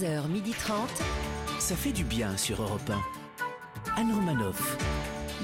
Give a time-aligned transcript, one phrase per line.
[0.00, 0.72] 11h30.
[1.58, 2.90] Ça fait du bien sur Europe
[3.96, 4.00] 1.
[4.00, 4.76] Anne Romanoff.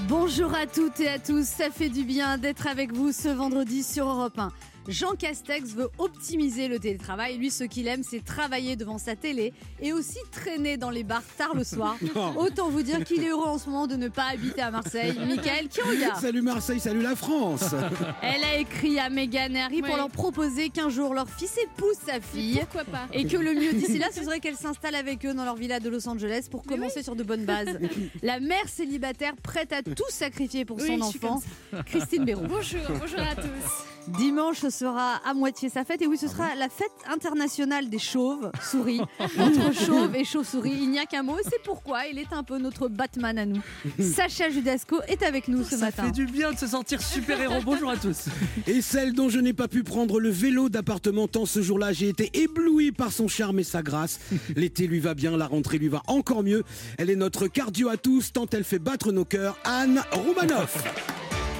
[0.07, 3.83] Bonjour à toutes et à tous, ça fait du bien d'être avec vous ce vendredi
[3.83, 4.51] sur Europe 1.
[4.87, 7.37] Jean Castex veut optimiser le télétravail.
[7.37, 11.23] Lui, ce qu'il aime, c'est travailler devant sa télé et aussi traîner dans les bars
[11.37, 11.95] tard le soir.
[12.37, 15.15] Autant vous dire qu'il est heureux en ce moment de ne pas habiter à Marseille.
[15.27, 17.75] Michael, qui regarde Salut Marseille, salut la France
[18.21, 21.95] Elle a écrit à Meghan et Harry pour leur proposer qu'un jour leur fils épouse
[22.05, 22.59] sa fille.
[22.59, 25.45] Pourquoi pas Et que le mieux d'ici là, ce serait qu'elle s'installe avec eux dans
[25.45, 27.77] leur villa de Los Angeles pour commencer sur de bonnes bases.
[28.23, 31.41] La mère célibataire prête à tout sacrifier pour Oui, son enfant,
[31.85, 32.47] Christine Béroux.
[32.47, 34.00] Bonjour, bonjour à tous.
[34.07, 36.01] Dimanche, ce sera à moitié sa fête.
[36.01, 39.01] Et oui, ce sera la fête internationale des chauves, souris.
[39.39, 41.37] Entre chauve et chauve-souris, il n'y a qu'un mot.
[41.37, 43.61] Et c'est pourquoi il est un peu notre Batman à nous.
[43.99, 46.03] Sacha Judasco est avec nous ce Ça matin.
[46.05, 47.61] fait du bien de se sentir super-héros.
[47.63, 48.25] Bonjour à tous.
[48.67, 52.09] Et celle dont je n'ai pas pu prendre le vélo d'appartement tant ce jour-là, j'ai
[52.09, 54.19] été ébloui par son charme et sa grâce.
[54.55, 56.63] L'été lui va bien, la rentrée lui va encore mieux.
[56.97, 59.57] Elle est notre cardio à tous tant elle fait battre nos cœurs.
[59.63, 60.83] Anne Roumanoff.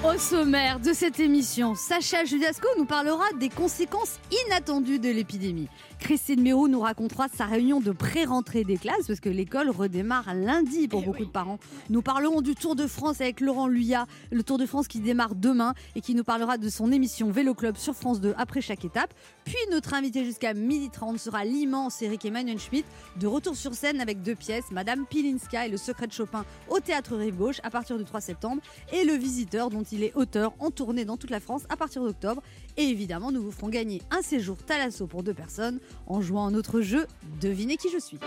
[0.04, 5.70] Au sommaire de cette émission, Sacha Judasco nous parlera des conséquences inattendues de l'épidémie.
[6.02, 10.88] Christine Mérou nous racontera sa réunion de pré-rentrée des classes parce que l'école redémarre lundi
[10.88, 11.28] pour Eh beaucoup oui.
[11.28, 11.60] de parents.
[11.92, 15.36] Nous parlerons du Tour de France avec Laurent Luyat, le Tour de France qui démarre
[15.36, 18.84] demain et qui nous parlera de son émission Vélo Club sur France 2 après chaque
[18.84, 19.14] étape.
[19.46, 22.86] Puis notre invité jusqu'à 12h30 sera l'immense Eric Emmanuel Schmitt
[23.20, 26.80] de retour sur scène avec deux pièces, Madame Pilinska et le secret de Chopin au
[26.80, 30.54] théâtre Rive Gauche à partir du 3 septembre et le visiteur dont il est auteur
[30.60, 32.42] en tournée dans toute la France à partir d'octobre.
[32.78, 36.52] Et évidemment, nous vous ferons gagner un séjour Thalasso pour deux personnes en jouant à
[36.52, 37.06] notre jeu
[37.42, 38.18] Devinez qui je suis.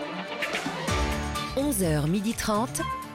[1.56, 2.68] 11h30.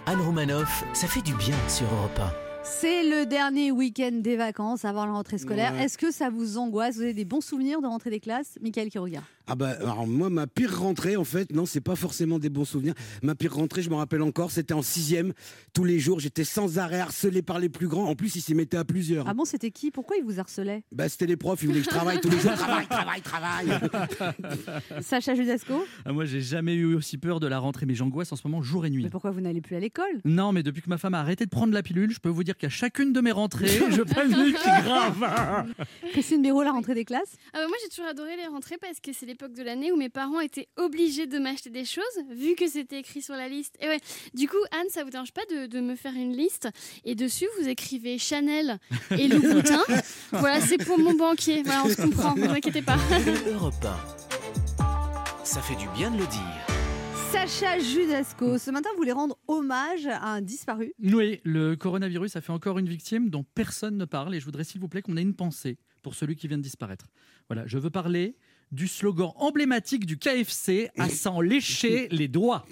[0.05, 0.83] Anne Romanoff.
[0.93, 2.19] Ça fait du bien sur Europe
[2.63, 5.73] C'est le dernier week-end des vacances avant la rentrée scolaire.
[5.73, 5.83] Ouais.
[5.83, 6.95] Est-ce que ça vous angoisse?
[6.95, 8.57] Vous avez des bons souvenirs de rentrée des classes?
[8.61, 9.25] Michael qui regarde.
[9.49, 12.65] Ah bah alors moi ma pire rentrée en fait non c'est pas forcément des bons
[12.65, 12.93] souvenirs.
[13.23, 15.33] Ma pire rentrée je me rappelle encore c'était en sixième.
[15.73, 18.05] Tous les jours j'étais sans arrêt harcelé par les plus grands.
[18.05, 19.27] En plus ils s'y mettaient à plusieurs.
[19.27, 19.91] Ah bon, c'était qui?
[19.91, 22.39] Pourquoi il vous harcelait Bah c'était les profs ils voulaient que je travaille tous les
[22.39, 22.53] jours.
[22.53, 23.67] Travail travail travail.
[25.01, 25.85] Sacha Judasco?
[26.05, 28.61] Ah, moi, j'ai jamais eu aussi peur de la rentrée, mais j'angoisse en ce moment
[28.61, 29.03] jour et nuit.
[29.03, 30.21] Mais pourquoi vous n'allez plus à l'école?
[30.25, 32.43] Non, mais depuis que ma femme a arrêté de prendre la pilule, je peux vous
[32.43, 35.65] dire qu'à chacune de mes rentrées, je panique grave.
[36.11, 37.35] Christine Béraud, la rentrée des classes?
[37.53, 39.95] Ah bah moi j'ai toujours adoré les rentrées parce que c'est l'époque de l'année où
[39.95, 43.75] mes parents étaient obligés de m'acheter des choses vu que c'était écrit sur la liste.
[43.79, 43.99] Et ouais,
[44.33, 46.67] du coup Anne, ça vous dérange pas de, de me faire une liste
[47.05, 48.79] et dessus vous écrivez Chanel
[49.11, 49.81] et Louboutin.
[50.31, 51.63] voilà, c'est pour mon banquier.
[51.63, 52.97] Voilà, on se comprend, ne vous inquiétez pas.
[53.47, 53.51] 1.
[53.53, 53.73] Europe
[54.79, 55.45] 1.
[55.45, 56.65] Ça fait du bien de le dire.
[57.31, 62.41] Sacha Judasco, ce matin, vous voulez rendre hommage à un disparu Oui, le coronavirus a
[62.41, 65.15] fait encore une victime dont personne ne parle et je voudrais s'il vous plaît qu'on
[65.15, 67.05] ait une pensée pour celui qui vient de disparaître.
[67.47, 68.35] Voilà, je veux parler
[68.71, 72.65] du slogan emblématique du KFC à s'en lécher les doigts.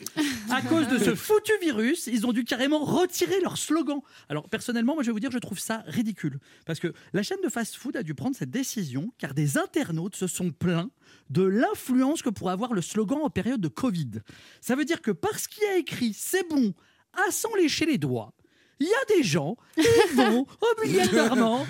[0.50, 4.00] À cause de ce foutu virus, ils ont dû carrément retirer leur slogan.
[4.30, 6.40] Alors personnellement, moi je vais vous dire, je trouve ça ridicule.
[6.66, 10.28] Parce que la chaîne de fast-food a dû prendre cette décision car des internautes se
[10.28, 10.90] sont plaints
[11.30, 14.22] de l'influence que pourrait avoir le slogan en période de Covid.
[14.62, 16.74] Ça veut dire que parce qu'il y a écrit c'est bon
[17.14, 18.34] à s'en lécher les doigts,
[18.80, 20.46] il y a des gens qui vont
[20.78, 21.66] obligatoirement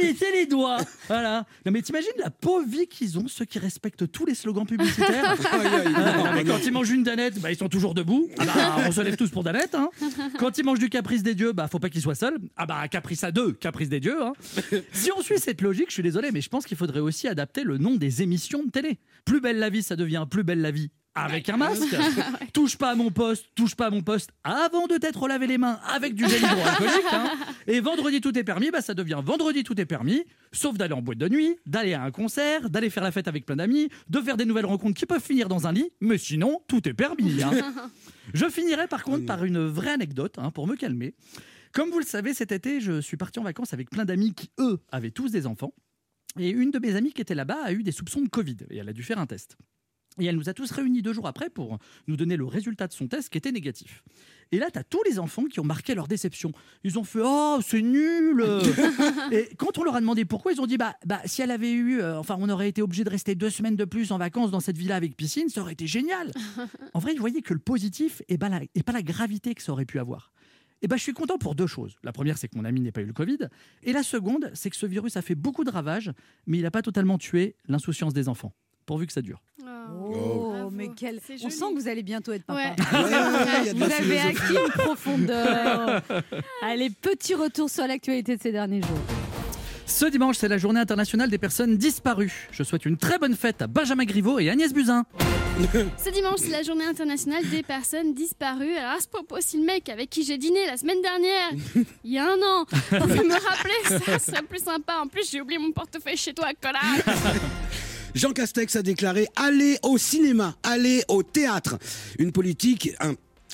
[0.00, 0.78] lécher les doigts.
[1.08, 1.46] Voilà.
[1.64, 5.36] Non mais t'imagines la pauvre vie qu'ils ont, ceux qui respectent tous les slogans publicitaires.
[5.50, 8.28] Ah, mais quand ils mangent une danette, bah, ils sont toujours debout.
[8.38, 9.74] Ah bah, on se lève tous pour danette.
[9.74, 9.88] hein.
[10.38, 12.38] Quand ils mangent du caprice des dieux, bah faut pas qu'ils soient seuls.
[12.56, 14.22] Ah bah caprice à deux, caprice des dieux.
[14.22, 14.32] hein.
[14.92, 17.62] Si on suit cette logique, je suis désolé, mais je pense qu'il faudrait aussi adapter
[17.64, 18.98] le nom des émissions de télé.
[19.24, 20.90] Plus belle la vie, ça devient plus belle la vie.
[21.24, 21.94] Avec un masque,
[22.52, 25.58] touche pas à mon poste, touche pas à mon poste avant de t'être lavé les
[25.58, 27.04] mains avec du gel hydroalcoolique.
[27.12, 27.30] hein.
[27.66, 31.02] Et vendredi tout est permis, bah ça devient vendredi tout est permis, sauf d'aller en
[31.02, 34.20] boîte de nuit, d'aller à un concert, d'aller faire la fête avec plein d'amis, de
[34.20, 37.42] faire des nouvelles rencontres qui peuvent finir dans un lit, mais sinon tout est permis.
[37.42, 37.50] hein.
[38.34, 41.14] Je finirai par contre par une vraie anecdote hein, pour me calmer.
[41.72, 44.50] Comme vous le savez, cet été, je suis parti en vacances avec plein d'amis qui,
[44.58, 45.72] eux, avaient tous des enfants.
[46.38, 48.78] Et une de mes amies qui était là-bas a eu des soupçons de Covid et
[48.78, 49.56] elle a dû faire un test.
[50.18, 52.92] Et elle nous a tous réunis deux jours après pour nous donner le résultat de
[52.92, 54.02] son test qui était négatif.
[54.50, 56.52] Et là, tu as tous les enfants qui ont marqué leur déception.
[56.84, 58.44] Ils ont fait Oh, c'est nul
[59.32, 61.72] Et quand on leur a demandé pourquoi, ils ont dit Bah, bah si elle avait
[61.72, 64.50] eu, euh, enfin, on aurait été obligé de rester deux semaines de plus en vacances
[64.50, 66.32] dans cette villa avec piscine, ça aurait été génial.
[66.94, 69.62] en vrai, je voyais que le positif et pas la, et pas la gravité que
[69.62, 70.32] ça aurait pu avoir.
[70.80, 71.96] Et ben, je suis content pour deux choses.
[72.04, 73.48] La première, c'est que mon ami n'ait pas eu le Covid.
[73.82, 76.12] Et la seconde, c'est que ce virus a fait beaucoup de ravages,
[76.46, 78.54] mais il n'a pas totalement tué l'insouciance des enfants.
[78.88, 79.42] Pourvu que ça dure.
[79.60, 80.70] Oh, Bravo.
[80.70, 81.20] mais quel.
[81.28, 81.52] On joli.
[81.52, 82.58] sent que vous allez bientôt être papa.
[82.58, 83.72] Ouais.
[83.74, 86.00] Vous avez acquis une profondeur.
[86.62, 88.98] Allez, petit retour sur l'actualité de ces derniers jours.
[89.84, 92.48] Ce dimanche, c'est la journée internationale des personnes disparues.
[92.50, 95.04] Je souhaite une très bonne fête à Benjamin Griveaux et Agnès Buzyn.
[96.02, 98.74] Ce dimanche, c'est la journée internationale des personnes disparues.
[98.76, 101.50] Alors à ce propos, si le mec avec qui j'ai dîné la semaine dernière,
[102.04, 104.94] il y a un an, pouvait me rappeler, ça serait plus sympa.
[105.02, 106.82] En plus, j'ai oublié mon portefeuille chez toi, connard.
[108.14, 111.76] Jean Castex a déclaré aller au cinéma, aller au théâtre.
[112.18, 113.12] Une politique, un,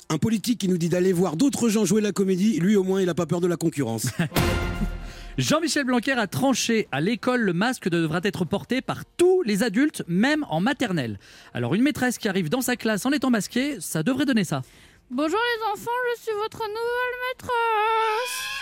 [0.09, 3.01] un politique qui nous dit d'aller voir d'autres gens jouer la comédie, lui au moins
[3.01, 4.07] il a pas peur de la concurrence.
[5.37, 10.01] Jean-Michel Blanquer a tranché à l'école le masque devra être porté par tous les adultes,
[10.07, 11.19] même en maternelle.
[11.53, 14.61] Alors une maîtresse qui arrive dans sa classe en étant masquée, ça devrait donner ça.
[15.11, 18.55] Bonjour les enfants, je suis votre nouvelle maîtresse.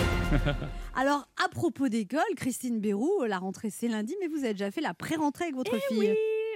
[0.94, 4.80] Alors, à propos d'école, Christine Bérou, la rentrée c'est lundi, mais vous avez déjà fait
[4.80, 5.98] la pré-rentrée avec votre fille.
[5.98, 6.08] Oui,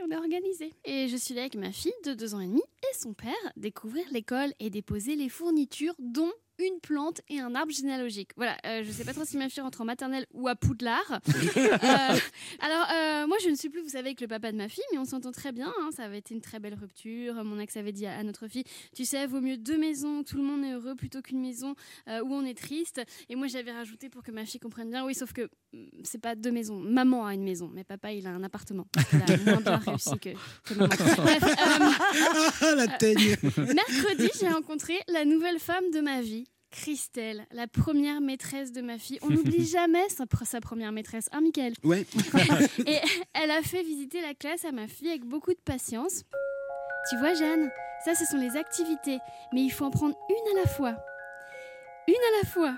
[0.07, 0.73] on est organisé.
[0.85, 3.33] Et je suis là avec ma fille de 2 ans et demi et son père
[3.57, 8.31] découvrir l'école et déposer les fournitures dont une plante et un arbre généalogique.
[8.37, 11.21] Voilà, euh, je sais pas trop si ma fille rentre en maternelle ou à Poudlard.
[11.59, 12.19] Euh,
[12.61, 14.83] alors, euh, moi, je ne suis plus, vous savez, avec le papa de ma fille,
[14.93, 15.73] mais on s'entend très bien.
[15.81, 17.35] hein, ça avait été une très belle rupture.
[17.45, 18.65] Mon ex avait dit à, à notre fille,
[18.95, 21.75] tu sais, vaut mieux deux maisons où tout le monde est heureux plutôt qu'une maison
[22.09, 23.01] euh, où on est triste.
[23.29, 25.49] Et moi, j'avais rajouté pour que ma fille comprenne bien, oui, sauf que
[26.05, 26.77] c'est pas deux maisons.
[26.77, 28.87] Maman a une maison, mais papa, il a un appartement.
[29.13, 30.31] Il a moins bien réussi que,
[30.65, 30.89] que maman.
[30.89, 31.55] Bref, euh,
[32.63, 36.45] Ah, la teigne Mercredi, j'ai rencontré la nouvelle femme de ma vie.
[36.71, 39.19] Christelle, la première maîtresse de ma fille.
[39.23, 40.27] On n'oublie jamais sa
[40.61, 42.07] première maîtresse, hein, Michael Ouais,
[42.87, 42.99] Et
[43.33, 46.25] elle a fait visiter la classe à ma fille avec beaucoup de patience.
[47.09, 47.71] Tu vois, Jeanne,
[48.05, 49.19] ça, ce sont les activités.
[49.55, 50.95] Mais il faut en prendre une à la fois.
[52.07, 52.77] Une à la fois.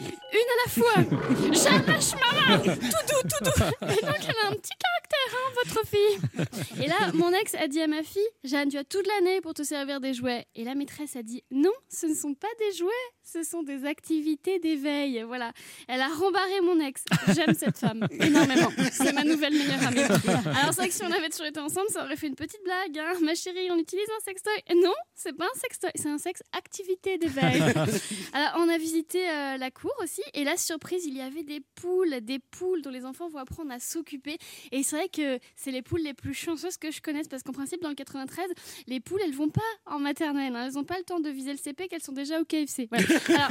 [0.00, 0.94] Une à la fois.
[1.52, 2.58] Jeanne, lâche ma main.
[2.58, 3.64] Tout doux, tout doux.
[3.82, 6.84] Et donc, elle a un petit caractère, hein, votre fille.
[6.84, 9.54] Et là, mon ex a dit à ma fille, Jeanne, tu as toute l'année pour
[9.54, 10.46] te servir des jouets.
[10.54, 12.92] Et la maîtresse a dit, non, ce ne sont pas des jouets,
[13.30, 15.22] ce sont des activités d'éveil.
[15.26, 15.52] Voilà.
[15.86, 17.04] Elle a rembarré mon ex.
[17.34, 18.70] J'aime cette femme énormément.
[18.90, 20.00] C'est ma nouvelle meilleure amie.
[20.46, 22.62] Alors c'est vrai que si on avait toujours été ensemble, ça aurait fait une petite
[22.64, 22.98] blague.
[22.98, 23.12] hein.
[23.22, 24.52] Ma chérie, on utilise un sextoy.
[24.76, 27.60] Non, c'est pas un sextoy, c'est un sexe activité d'éveil.
[28.32, 31.60] Alors on a visité euh, la cour aussi, et là surprise, il y avait des
[31.74, 34.38] poules, des poules dont les enfants vont apprendre à s'occuper.
[34.72, 37.52] Et c'est vrai que c'est les poules les plus chanceuses que je connaisse parce qu'en
[37.52, 38.46] principe dans le 93,
[38.86, 40.66] les poules elles vont pas en maternelle, hein.
[40.66, 42.88] elles n'ont pas le temps de viser le CP qu'elles sont déjà au KFC.
[42.90, 43.06] Voilà.
[43.28, 43.50] Alors,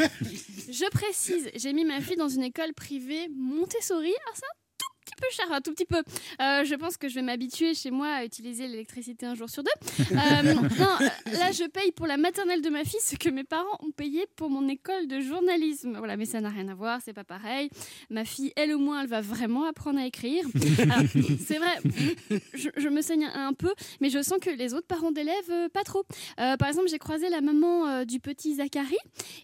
[0.69, 4.12] je précise, j'ai mis ma fille dans une école privée Montessori.
[4.12, 4.67] Un tout
[5.07, 5.98] petit peu cher, un tout petit peu.
[6.42, 9.63] Euh, je pense que je vais m'habituer chez moi à utiliser l'électricité un jour sur
[9.63, 9.71] deux.
[10.12, 13.44] Euh, non, euh, là je paye pour la maternelle de ma fille ce que mes
[13.44, 15.95] parents ont payé pour mon école de journalisme.
[15.98, 17.69] Voilà, mais ça n'a rien à voir, c'est pas pareil.
[18.09, 20.44] Ma fille, elle au moins, elle va vraiment apprendre à écrire.
[20.80, 20.98] Alors,
[21.45, 25.12] c'est vrai, je, je me saigne un peu, mais je sens que les autres parents
[25.12, 26.04] d'élèves, pas trop.
[26.39, 28.98] Euh, par exemple, j'ai croisé la maman du petit Zachary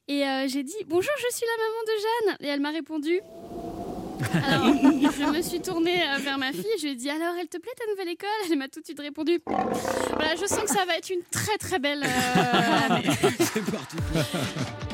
[0.07, 2.47] et j'ai dit bonjour, je suis la maman de Jeanne.
[2.47, 3.19] Et elle m'a répondu.
[4.47, 7.33] Alors, je me suis tournée euh, vers ma fille et je lui ai dit alors,
[7.39, 8.29] elle te plaît ta nouvelle école?
[8.51, 9.39] Elle m'a tout de suite répondu.
[9.45, 13.03] Voilà, je sens que ça va être une très très belle euh, année.
[13.39, 13.97] c'est parti.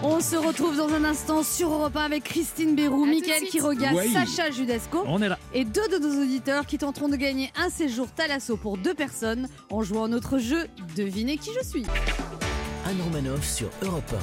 [0.04, 3.44] On se retrouve dans un instant sur Europe 1 avec Christine Bérou, Mickaël.
[3.44, 4.08] Quiroga, Ouais.
[4.10, 5.38] Sacha Judasco On est là.
[5.54, 9.48] et deux de nos auditeurs qui tenteront de gagner un séjour Thalasso pour deux personnes
[9.72, 11.86] en jouant à notre jeu Devinez qui je suis.
[12.86, 14.14] Anne Romanoff sur Europe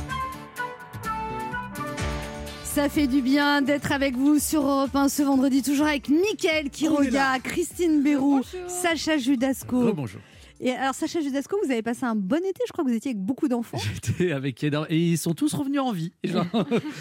[2.77, 6.69] Ça fait du bien d'être avec vous sur Europe 1 ce vendredi, toujours avec Mickaël
[6.69, 8.43] Quiroga, Christine Bérou.
[8.69, 9.95] Sacha Judasco.
[9.95, 10.21] bonjour.
[10.61, 13.11] Et alors, Sacha Judasco, vous avez passé un bon été, je crois que vous étiez
[13.13, 13.79] avec beaucoup d'enfants.
[14.07, 16.13] J'étais avec énorme- et ils sont tous revenus en vie.
[16.25, 16.47] Genre-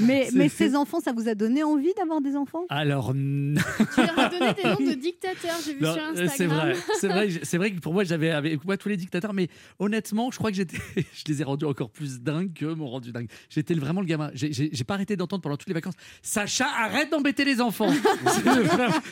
[0.01, 2.63] Mais, ces enfants, ça vous a donné envie d'avoir des enfants?
[2.69, 3.61] Alors non,
[3.95, 6.29] Tu leur as donné des noms de dictateurs, j'ai vu non, sur euh, Instagram.
[6.35, 9.33] c'est vrai, c'est vrai, c'est vrai que pour moi j'avais avec moi tous les dictateurs,
[9.33, 9.47] mais
[9.79, 13.11] honnêtement, je crois que j'étais, je les ai rendus encore plus dingues que m'ont rendu
[13.11, 13.27] dingue.
[13.49, 14.31] J'étais vraiment le gamin.
[14.33, 15.95] J'ai- pas arrêté d'entendre pendant toutes les vacances.
[16.21, 17.89] Sacha, arrête d'embêter les enfants.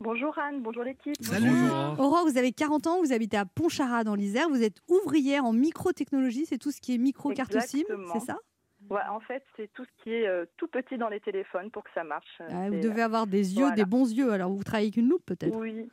[0.00, 1.14] Bonjour Anne, bonjour l'équipe.
[1.22, 1.48] Salut.
[1.48, 2.00] Bonjour.
[2.06, 5.52] Aurore, vous avez 40 ans, vous habitez à Pontcharrat dans l'Isère, vous êtes ouvrière en
[5.54, 8.36] microtechnologie, c'est tout ce qui est micro carte SIM, c'est ça?
[8.90, 11.82] Ouais, en fait, c'est tout ce qui est euh, tout petit dans les téléphones pour
[11.82, 12.26] que ça marche.
[12.42, 13.74] Euh, Ah, Vous devez avoir des yeux, voilà.
[13.74, 15.56] des bons yeux, alors vous travaillez avec une loupe peut-être?
[15.56, 15.88] Oui.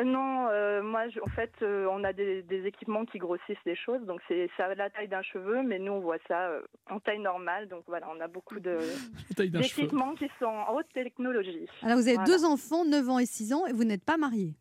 [0.00, 3.64] Euh, Non, euh, moi, je- en fait, euh, on a des, des équipements qui grossissent
[3.66, 6.48] les choses, donc c'est ça a la taille d'un cheveu, mais nous, on voit ça
[6.48, 8.78] euh, en taille normale, donc voilà, on a beaucoup de
[9.36, 11.66] d'équipements qui sont en haute technologie.
[11.82, 12.26] Alors vous avez Voilà.
[12.30, 14.54] deux enfants, 9 ans et 6 ans, et vous n'êtes pas marié.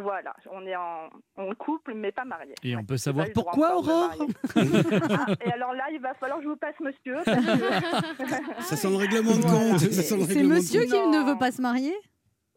[0.00, 2.54] Voilà, on est en, en couple, mais pas mariés.
[2.62, 4.14] Et on peut savoir pourquoi, Aurore.
[4.56, 7.16] Ah, Et alors là, il va falloir que je vous passe monsieur.
[7.24, 9.78] parce que- Ça sent le règlement de compte.
[9.80, 11.10] Ça sent le C'est règlement de monsieur qui Non.
[11.10, 11.94] ne veut pas se marier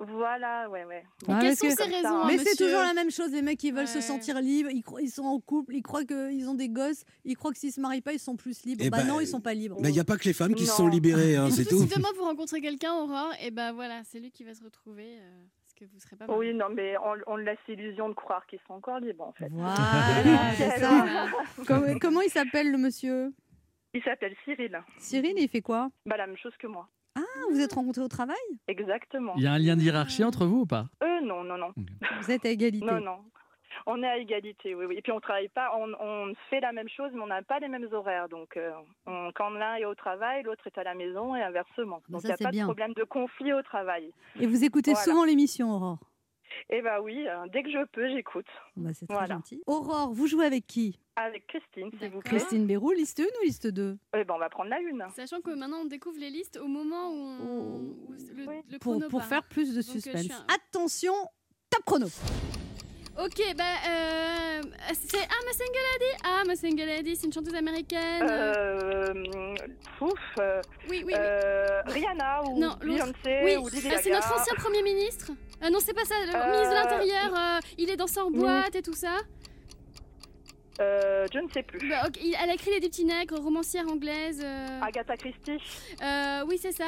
[0.04, 1.04] Voilà, ouais, ouais.
[1.28, 2.24] Ouais, Quelles sont que- ces raisons hein.
[2.28, 5.02] Mais c'est toujours la même chose, les mecs qui veulent se sentir libres, ils, croient-
[5.02, 7.80] ils sont en couple, ils croient qu'ils ont des gosses, ils croient que s'ils se
[7.80, 8.82] marient pas, ils sont plus libres.
[8.84, 9.78] Eh bah ben, non, ils sont pas libres.
[9.84, 11.78] Il n'y a pas que les femmes qui se sont libérées, hein, c'est tout.
[11.80, 15.18] si demain vous rencontrez quelqu'un, Aurore, et ben voilà, c'est lui qui va se retrouver
[15.20, 16.26] euh, parce que vous serez pas.
[16.36, 19.50] Oui, non, mais on, on laisse l'illusion de croire qu'ils sont encore libres, en fait.
[19.52, 19.76] Voilà,
[20.58, 21.06] c'est ça.
[21.68, 23.32] Comment, comment il s'appelle le monsieur?
[23.94, 24.82] Il s'appelle Cyril.
[25.00, 25.90] Cyril, et il fait quoi?
[26.06, 26.88] Bah, la même chose que moi.
[27.16, 28.36] Ah, vous êtes rencontrés au travail?
[28.68, 29.34] Exactement.
[29.36, 30.86] Il y a un lien de hiérarchie entre vous ou pas?
[31.04, 31.74] Eux, non, non, non.
[32.22, 32.86] Vous êtes à égalité.
[32.86, 33.18] Non, non.
[33.88, 34.96] On est à égalité, oui, oui.
[34.98, 37.60] Et puis on travaille pas, on, on fait la même chose, mais on n'a pas
[37.60, 38.30] les mêmes horaires.
[38.30, 38.70] Donc, euh,
[39.08, 41.98] on- quand l'un est au travail, l'autre est à la maison et inversement.
[42.08, 42.64] Bah, Donc, il n'y a pas bien.
[42.64, 44.12] de problème de conflit au travail.
[44.40, 45.04] Et vous écoutez Voilà.
[45.06, 45.98] souvent l'émission, Aurore?
[46.70, 48.46] Eh bah oui, euh, dès que je peux, j'écoute.
[48.78, 49.36] Bah, C'est très Voilà.
[49.36, 49.62] gentil.
[49.68, 51.00] Aurore, vous jouez avec qui?
[51.16, 52.30] Avec Christine, s'il vous plaît.
[52.38, 55.06] Christine Béroux, liste 1 ou liste 2 Eh ben, on va prendre la une.
[55.16, 57.80] Sachant que maintenant on découvre les listes au moment où, on,
[58.10, 58.56] où le, Oui.
[58.72, 60.32] le pour, faire plus de suspense.
[60.32, 61.14] un- Attention,
[61.70, 62.08] top chrono.
[63.20, 64.62] Ok, bah euh,
[64.94, 66.18] c'est I'm a single lady.
[66.24, 68.24] I'm a single lady, c'est une chanteuse américaine.
[68.24, 69.14] Euh,
[70.00, 71.14] pouf, euh, oui, oui, oui.
[71.18, 72.76] euh, Rihanna ou Non.
[72.80, 74.16] Beyoncé Oui, ou Lady ah, c'est Gaga.
[74.16, 75.32] notre ancien Premier ministre.
[75.64, 77.34] Euh, non, c'est pas ça, le Euh, ministre de l'Intérieur.
[77.38, 79.16] euh, il est dansé en ministre- boîte et tout ça.
[80.80, 81.88] Euh, je ne sais plus.
[81.90, 82.08] Bah,
[82.42, 84.44] elle a écrit Les Deux Petits Nègres, romancière anglaise.
[84.82, 85.60] Agatha Christie,
[86.02, 86.86] euh, oui, c'est ça.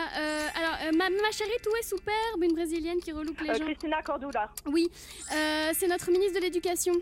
[0.57, 3.65] Alors, ma, ma chérie, tout est superbe, une brésilienne qui relouque les gens.
[3.65, 4.89] Christina Cordula, Oui,
[5.73, 6.93] c'est notre ministre de l'Éducation.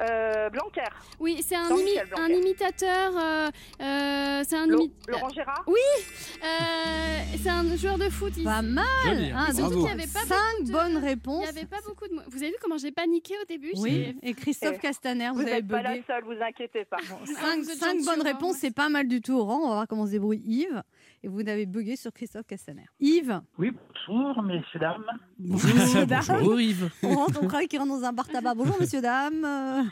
[0.00, 0.80] Euh, Blanquer,
[1.18, 3.12] Oui, c'est un, imi- imitateur.
[3.16, 3.48] euh,
[3.80, 5.64] euh, c'est un imi- Laurent Gérard.
[5.68, 8.32] euh, c'est un joueur de foot.
[8.36, 8.84] Il, Pas mal.
[9.06, 9.32] Hein.
[9.48, 11.42] hein, surtout qu'il avait pas Cinq de- bonnes Il réponses.
[11.42, 12.22] n'y avait pas beaucoup de mots.
[12.28, 13.72] Vous avez vu comment j'ai paniqué au début?
[13.76, 16.04] Oui, et Christophe Eh, Castaner, vous, Vous avez n'êtes pas la bugué.
[16.06, 16.98] seule, vous inquiétez pas.
[17.26, 19.60] Cinq, vous êtes cinq bonnes réponses, c'est pas mal du tout, Aurore.
[19.62, 20.82] On va voir comment se débrouille Yves.
[21.22, 22.86] Et vous n'avez bugué sur Christophe Castaner.
[22.98, 23.72] Yves, Oui,
[24.08, 25.04] bonjour, messieurs, dames.
[25.38, 26.22] bonjour, dames.
[26.30, 26.90] Bonjour Yves.
[27.02, 28.54] On rentre, on croit qu'il rentre dans un bar tabac.
[28.54, 29.44] Bonjour, monsieur, dame.
[29.44, 29.82] Euh,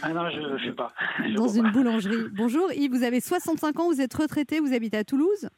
[0.00, 0.90] Ah non, je ne sais pas.
[1.28, 1.70] Je Dans une pas.
[1.72, 2.30] boulangerie.
[2.32, 5.50] Bonjour, Yves, vous avez 65 ans, vous êtes retraité, vous habitez à Toulouse.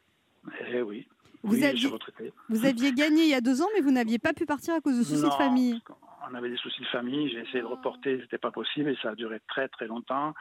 [0.72, 1.06] Eh oui.
[1.44, 2.32] Vous oui, aviez- je suis retraité.
[2.48, 4.80] Vous aviez gagné il y a deux ans, mais vous n'aviez pas pu partir à
[4.80, 5.80] cause de soucis Non, de famille.
[6.28, 9.10] On avait des soucis de famille, j'ai essayé de reporter, c'était pas possible et ça
[9.10, 10.34] a duré très très longtemps.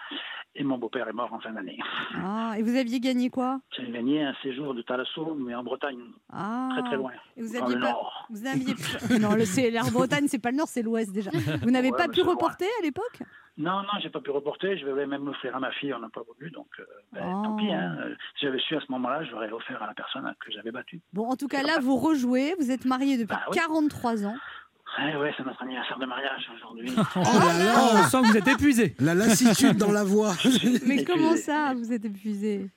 [0.55, 1.77] Et mon beau-père est mort en fin d'année.
[2.15, 3.59] Ah, et vous aviez gagné quoi?
[3.77, 5.99] J'ai gagné un séjour de Thalasso, mais en Bretagne,
[6.31, 7.11] Ah, très très loin.
[7.37, 7.91] Et vous aviez pas.
[7.91, 8.27] nord.
[8.29, 8.73] Vous aviez
[9.21, 11.31] non, le c'est la Bretagne, c'est pas le nord, c'est l'ouest déjà.
[11.61, 12.31] Vous n'avez Ouais, pas pu loin.
[12.33, 13.21] reporter à l'époque?
[13.57, 14.77] Non, non, j'ai pas pu reporter.
[14.77, 16.83] Je voulais même l'offrir à ma fille, on n'a pas voulu, donc euh,
[17.13, 17.43] ben, Oh.
[17.43, 17.71] tant pis.
[17.71, 17.95] Hein.
[18.37, 21.01] Si j'avais su à ce moment-là, je l'aurais offert à la personne que j'avais battue.
[21.13, 22.55] Bon, en tout cas, là, vous rejouez.
[22.59, 23.55] Vous êtes marié depuis Bah oui.
[23.57, 24.35] 43 ans.
[24.97, 26.91] Eh ouais, c'est notre anniversaire de mariage aujourd'hui.
[26.97, 28.95] Oh là Oh, là on sent que vous êtes épuisé.
[28.99, 30.33] La lassitude dans la voix.
[30.43, 31.05] Mais Épuisé.
[31.05, 32.69] comment ça, vous êtes épuisé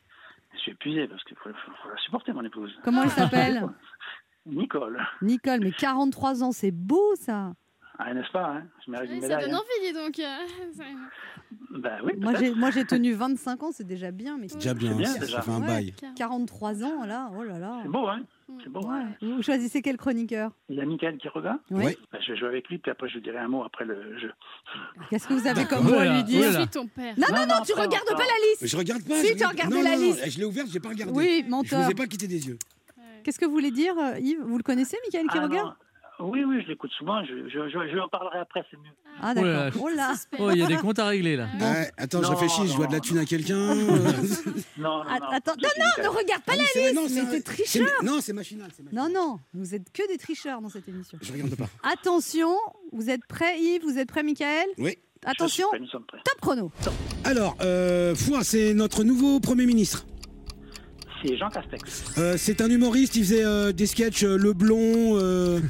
[0.54, 2.72] Je suis épuisé parce qu'il faut, faut- faut la supporter, mon épouse.
[2.84, 3.66] Comment elle s'appelle
[4.46, 5.00] Nicole.
[5.22, 7.52] Nicole, mais 43 ans, c'est beau ça.
[7.98, 8.62] Ah, n'est-ce pas hein?
[8.84, 9.44] Je mérite Oui, une ça médaille.
[9.44, 9.58] donne hein.
[9.58, 10.18] envie, dis donc.
[10.18, 10.82] euh, c'est-
[11.70, 14.92] Ben oui, Moi, j'ai, moi, j'ai tenu 25 ans, c'est déjà bien, mais Déjà bien,
[14.92, 15.36] C'est bien, ça, déjà.
[15.36, 15.66] ça fait un Ouais.
[15.66, 15.94] bail.
[16.16, 17.80] 43 ans, là, oh là là.
[17.82, 18.22] C'est beau, hein?
[18.62, 18.80] C'est beau.
[18.80, 18.94] Ouais.
[19.00, 20.52] hein Vous choisissez quel chroniqueur?
[20.68, 21.96] Il y a Michael qui regarde Oui.
[22.12, 24.18] Ben, Je vais jouer avec lui, puis après je lui dirai un mot après le
[24.18, 24.32] jeu.
[25.10, 26.42] Qu'est-ce que vous avez comme mot à Voilà, lui dire?
[26.42, 26.60] Je voilà.
[26.60, 27.14] suis ton père.
[27.18, 28.66] Non, non, non, tu après, regardes pas la liste.
[28.66, 29.14] Je regarde pas.
[29.16, 30.30] Si, je tu as regardé non, la non, non, liste.
[30.30, 31.12] Je l'ai ouverte, j'ai pas regardé.
[31.14, 31.82] Oui, Je menteur.
[31.82, 32.58] vous ai pas quitté des yeux.
[33.24, 34.42] Qu'est-ce que vous voulez dire, Yves?
[34.42, 35.68] Vous le connaissez, Michael qui Ah, regarde?
[35.68, 35.74] non.
[36.22, 37.24] Oui, oui, je l'écoute souvent.
[37.24, 38.90] Je, je, je, je en parlerai après, c'est mieux.
[39.20, 39.82] Ah, Oh là d'accord.
[39.84, 40.14] Oh là.
[40.38, 41.48] Oh, il y a des comptes à régler là.
[41.60, 43.02] Ouais, attends, je Non, réfléchis, je dois de la non.
[43.02, 43.74] thune à quelqu'un.
[43.74, 44.02] Non, non,
[44.78, 45.00] non.
[45.02, 46.04] Att- Attends, c'est non, Michael.
[46.04, 47.88] ne regarde pas Ah la oui, c'est vrai, liste, non, c'est mais t'es c'est- tricheur.
[48.04, 48.70] Non, c'est machinal.
[48.76, 49.08] c'est machinal.
[49.12, 51.18] Non, non, vous êtes que des tricheurs dans cette émission.
[51.20, 51.68] Je regarde pas.
[51.92, 52.54] Attention,
[52.92, 54.96] vous êtes prêts, Yves Vous êtes prêts, Michael Oui.
[55.24, 56.18] Attention, Je suis prêt, nous sommes prêts.
[56.24, 56.72] top chrono.
[57.24, 60.04] Alors, euh, Foix, c'est notre nouveau Premier ministre.
[61.24, 62.04] C'est Jean Castex.
[62.18, 65.60] Euh, c'est un humoriste, il faisait euh, des sketchs euh, Le Blond, euh,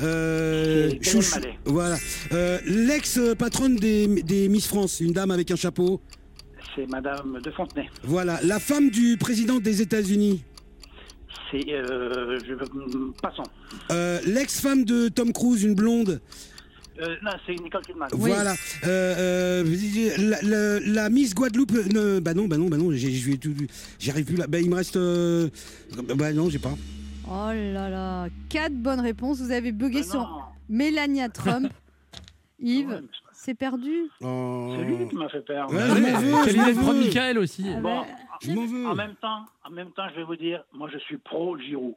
[1.02, 1.40] Chouchou-.
[1.64, 1.96] Voilà.
[2.64, 6.00] L'ex-patronne des, des Miss France, une dame avec un chapeau.
[6.76, 7.88] C'est Madame de Fontenay.
[8.04, 8.38] Voilà.
[8.44, 10.44] La femme du président des États-Unis.
[11.50, 11.66] C'est.
[11.66, 12.54] Je...
[13.20, 13.42] Passons.
[13.90, 16.20] Euh, L'ex-femme de Tom Cruise, une blonde.
[17.00, 18.08] Euh, non, c'est Nicole Kidman.
[18.12, 18.52] Voilà.
[18.84, 21.72] Euh, euh, la, la- la Miss Guadeloupe.
[21.72, 22.90] ne- bah non, bah non, bah non.
[22.92, 23.54] j'ai- tout-
[23.98, 24.46] J'y arrive plus là.
[24.46, 24.96] Bah il me reste.
[24.96, 25.48] euh,
[26.16, 26.74] bah non, j'ai pas.
[27.26, 29.40] Oh là là, quatre bonnes réponses.
[29.40, 31.72] Vous avez bugué Ah sur non, Mélania Trump.
[32.62, 33.90] Yves, Ouais, mais c'est perdu.
[34.20, 34.74] Oh.
[34.76, 35.72] c'est lui qui m'a fait perdre.
[35.72, 37.04] Ouais, je m'en veux, Quelle je m'en idée de.
[37.06, 37.64] Michael aussi.
[37.74, 38.06] Ah Bon, bah,
[38.42, 38.86] Je veux.
[38.86, 41.94] en même temps, en même temps, je vais vous dire, moi je suis pro Giroud.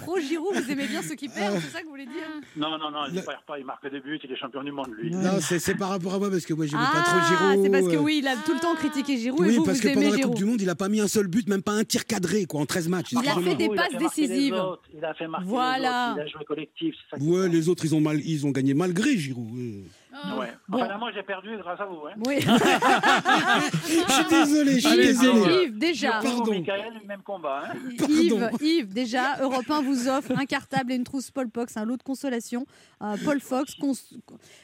[0.00, 2.70] Pro Giroud, vous aimez bien ceux qui perdent, c'est ça que vous voulez dire Non,
[2.78, 4.90] non, non, il ne perd pas, il marque des buts, il est champion du monde,
[4.98, 5.10] lui.
[5.10, 7.64] Non, c'est c'est par rapport à moi parce que moi j'aimais pas trop Ah, Giroud.
[7.64, 8.00] c'est parce que euh.
[8.00, 10.10] oui, il a tout le temps critiqué Giroud et Oui, vous, parce vous que pendant
[10.10, 10.30] la Giroud.
[10.32, 12.44] Coupe du Monde, il a pas mis un seul but, même pas un tir cadré
[12.44, 13.12] quoi en 13 matchs.
[13.12, 14.60] Il a fait des passes décisives.
[14.94, 16.14] Il a fait marquer Voilà.
[16.16, 16.94] les autres, il a joué collectif.
[17.10, 19.84] c'est ça qui Ouais, les autres ils ont mal, ils ont gagné malgré Giroud.
[20.12, 20.38] Ouais.
[20.38, 20.48] Ouais.
[20.68, 20.82] Bon.
[20.82, 22.00] Enfin, moi j'ai perdu grâce à vous.
[22.06, 22.14] Hein.
[22.26, 22.40] Oui.
[22.40, 25.62] Je suis désolé, je suis Allez, désolé.
[25.64, 26.10] Yves, déjà.
[26.12, 26.44] Pardon.
[26.44, 27.62] Vous, Michael, même combat.
[27.66, 28.50] Hein.
[28.60, 31.96] Yves, déjà, Europe 1 vous offre un cartable et une trousse Paul Fox, un lot
[31.96, 32.66] de consolation.
[33.02, 33.92] Euh, Paul Fox, cons-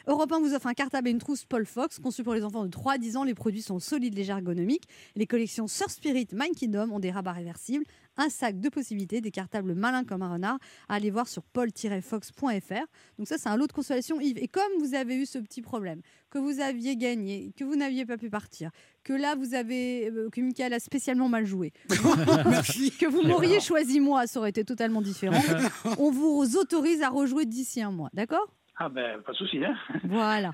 [0.06, 2.64] Europe 1 vous offre un cartable et une trousse Paul Fox, conçu pour les enfants
[2.64, 3.24] de 3 à 10 ans.
[3.24, 4.84] Les produits sont solides, légers, ergonomiques.
[5.14, 7.84] Les collections Sir Spirit, Mind Kingdom ont des rabats réversibles.
[8.16, 10.58] Un sac de possibilités, des cartables malins comme un renard.
[10.88, 12.86] À aller voir sur paul-fox.fr.
[13.18, 14.38] Donc ça, c'est un lot de consolation, Yves.
[14.38, 18.06] Et comme vous avez eu ce petit problème, que vous aviez gagné, que vous n'aviez
[18.06, 18.70] pas pu partir,
[19.04, 21.72] que là, vous avez, euh, que Michael a spécialement mal joué,
[22.46, 22.90] Merci.
[22.92, 25.40] que vous m'auriez choisi moi, ça aurait été totalement différent.
[25.98, 28.46] On vous autorise à rejouer d'ici un mois, d'accord?
[28.78, 29.58] Ah ben, pas de souci.
[29.64, 29.74] Hein.
[30.04, 30.52] Voilà.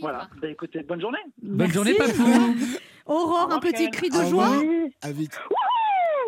[0.00, 0.28] Voilà.
[0.40, 1.18] Ben, écoutez, bonne journée.
[1.40, 1.74] Bonne Merci.
[1.74, 2.24] journée, Papou.
[3.06, 4.48] Aurore, un petit cri de joie.
[4.48, 4.62] revoir.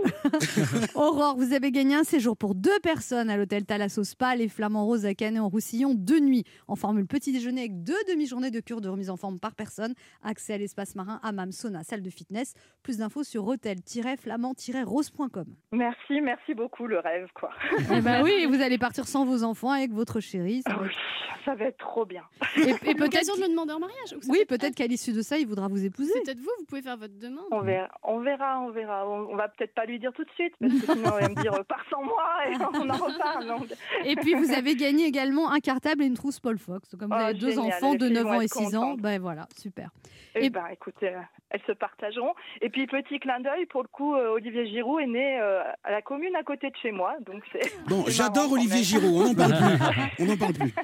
[0.94, 4.84] Aurore, vous avez gagné un séjour pour deux personnes à l'hôtel Thalasso Spa, les Flamands
[4.86, 8.60] Roses à Canet en Roussillon, deux nuits en formule petit déjeuner avec deux demi-journées de
[8.60, 12.10] cure de remise en forme par personne, accès à l'espace marin, hammam, sauna, salle de
[12.10, 12.54] fitness.
[12.82, 15.44] Plus d'infos sur hôtel-flamand-rose.com.
[15.72, 17.50] Merci, merci beaucoup, le rêve, quoi.
[17.94, 20.62] Eh ben oui, vous allez partir sans vos enfants avec votre chérie.
[20.66, 20.88] ça va oui,
[21.44, 22.22] ça va être trop bien.
[22.56, 24.14] Et, et peut-être L'occasion de le demander en mariage.
[24.28, 26.12] oui, peut-être- peut-être qu'à l'issue de ça, il voudra vous épouser.
[26.14, 27.44] C'est peut-être vous, vous pouvez faire votre demande.
[27.50, 29.08] On verra, on verra, on verra.
[29.08, 31.28] On, on va peut-être pas lui dire tout de suite, parce que sinon elle va
[31.28, 33.46] me dire euh, pars sans moi et on en reparle.
[33.46, 33.66] donc.
[34.04, 36.88] Et puis vous avez gagné également un cartable et une trousse Paul Fox.
[36.90, 38.54] Donc, Comme vous Oh, avez deux génial, enfants de filles 9 vont ans et être
[38.54, 39.90] 6 ans, ben voilà, super.
[40.34, 42.32] Eh Et- ben, écoutez, euh, elles se partageront.
[42.62, 45.90] Et puis petit clin d'œil, pour le coup, euh, Olivier Giroud est né euh, à
[45.90, 49.34] la commune à côté de chez moi, donc c'est Bon, j'adore Olivier Giraud, on n'en
[49.34, 50.18] parle plus.
[50.20, 50.74] On n'en parle plus.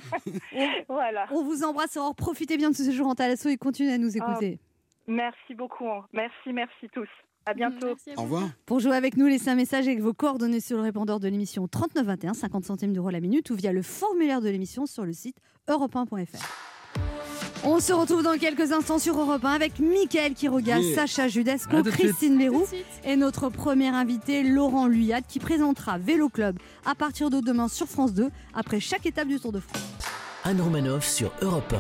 [0.89, 1.27] voilà.
[1.31, 2.15] On vous embrasse, Aurore.
[2.15, 4.59] Profitez bien de ce séjour en Thalasso et continuez à nous écouter.
[5.07, 5.89] Merci beaucoup.
[5.89, 6.05] hein.
[6.13, 7.09] Merci, merci tous.
[7.49, 7.87] À bientôt.
[7.87, 8.51] Merci à Au revoir.
[8.67, 11.67] Pour jouer avec nous, laissez un message avec vos coordonnées sur le répondeur de l'émission
[11.67, 15.39] 3921, 50 centimes d'euros la minute, ou via le formulaire de l'émission sur le site
[15.67, 16.45] europe1.fr.
[17.65, 20.95] On se retrouve dans quelques instants sur Europe 1 avec Mickaël Quiroga, Yeah.
[20.95, 21.49] Sacha suite.
[21.91, 22.85] Christine suite.
[23.03, 27.87] et notre premier invité Laurent Luyat qui présentera Vélo Club à partir de demain sur
[27.87, 29.83] France 2 après chaque étape du Tour de France.
[30.45, 31.75] Anne Romanoff sur Europe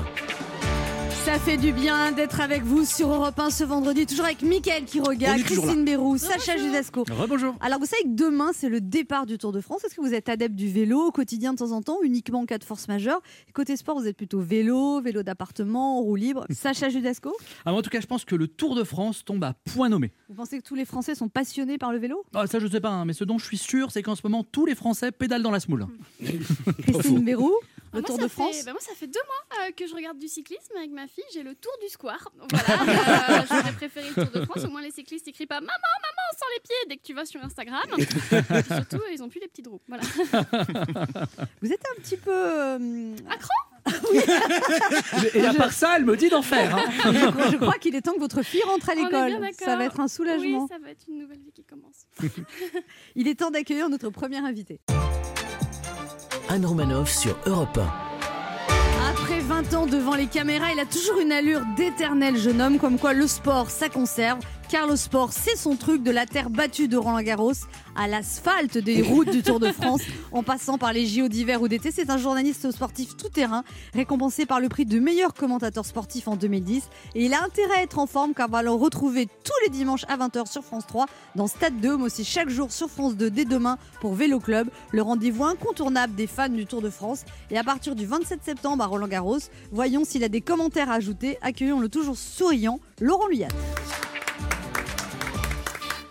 [1.28, 4.86] Ça fait du bien d'être avec vous sur Europe 1 ce vendredi, toujours avec Mickaël
[4.86, 7.04] Quiroga, Christine Bérou, Sacha Judasco.
[7.06, 7.54] Rebonjour.
[7.60, 9.84] Alors vous savez que demain c'est le départ du Tour de France.
[9.84, 12.46] Est-ce que vous êtes adepte du vélo au quotidien de temps en temps, uniquement en
[12.46, 13.20] cas de force majeure?
[13.52, 16.46] Côté sport, vous êtes plutôt vélo, vélo d'appartement, roue libre.
[16.50, 17.36] Sacha Judasco,
[17.66, 19.90] Ah, moi, en tout cas, je pense que le Tour de France tombe à point
[19.90, 20.12] nommé.
[20.30, 22.24] vous pensez que tous les Français sont passionnés par le vélo?
[22.34, 24.22] Ah, ça, je sais pas, hein, mais ce dont je suis sûr, c'est qu'en ce
[24.24, 25.86] moment, tous les Français pédalent dans la semoule.
[26.82, 27.52] Christine Bérou,
[27.92, 29.86] le Ah, moi, Tour de fait- France bah, Moi, ça fait deux mois euh, que
[29.86, 31.24] je regarde du cyclisme avec ma fille.
[31.32, 32.28] J'ai le Tour du Square.
[32.50, 32.82] Voilà.
[33.40, 34.64] euh, J'aurais préféré le Tour de France.
[34.64, 37.14] Au moins, les cyclistes, ils crient pas Maman, maman, sans les pieds dès que tu
[37.14, 37.82] vas sur Instagram.
[37.98, 38.04] Et
[38.74, 39.80] surtout, ils ont plus les petits trous.
[39.88, 40.02] Voilà.
[41.62, 42.30] Vous êtes un petit peu...
[42.34, 43.16] euh,
[45.34, 46.76] Et à part ça, elle me dit d'en faire.
[46.76, 46.84] hein.
[47.50, 49.40] je crois- qu'il est temps que votre fille rentre à l'école.
[49.58, 50.62] Ça va être un soulagement.
[50.62, 52.06] Oui, ça va être une nouvelle vie qui commence.
[53.14, 54.80] Il est temps d'accueillir notre premier invité.
[56.50, 57.78] Anne Romanoff sur Europe
[59.10, 62.98] Après 20 ans devant les caméras, il a toujours une allure d'éternel jeune homme, comme
[62.98, 64.38] quoi le sport, ça conserve.
[64.68, 67.54] Car le sport, c'est son truc de la terre battue de Roland Garros
[67.96, 70.02] à l'asphalte des routes du Tour de France,
[70.32, 71.90] en passant par les JO d'hiver ou d'été.
[71.90, 76.84] C'est un journaliste sportif tout-terrain, récompensé par le prix de meilleur commentateur sportif en 2010.
[77.14, 79.70] Et il a intérêt à être en forme car on va le retrouver tous les
[79.70, 83.16] dimanches à 20h sur France 3, dans Stade 2, mais aussi chaque jour sur France
[83.16, 87.24] 2 dès demain pour Vélo Club, le rendez-vous incontournable des fans du Tour de France.
[87.50, 89.38] Et à partir du 27 septembre à Roland Garros,
[89.72, 91.38] voyons s'il a des commentaires à ajouter.
[91.40, 93.48] Accueillons le toujours souriant Laurent Luyat.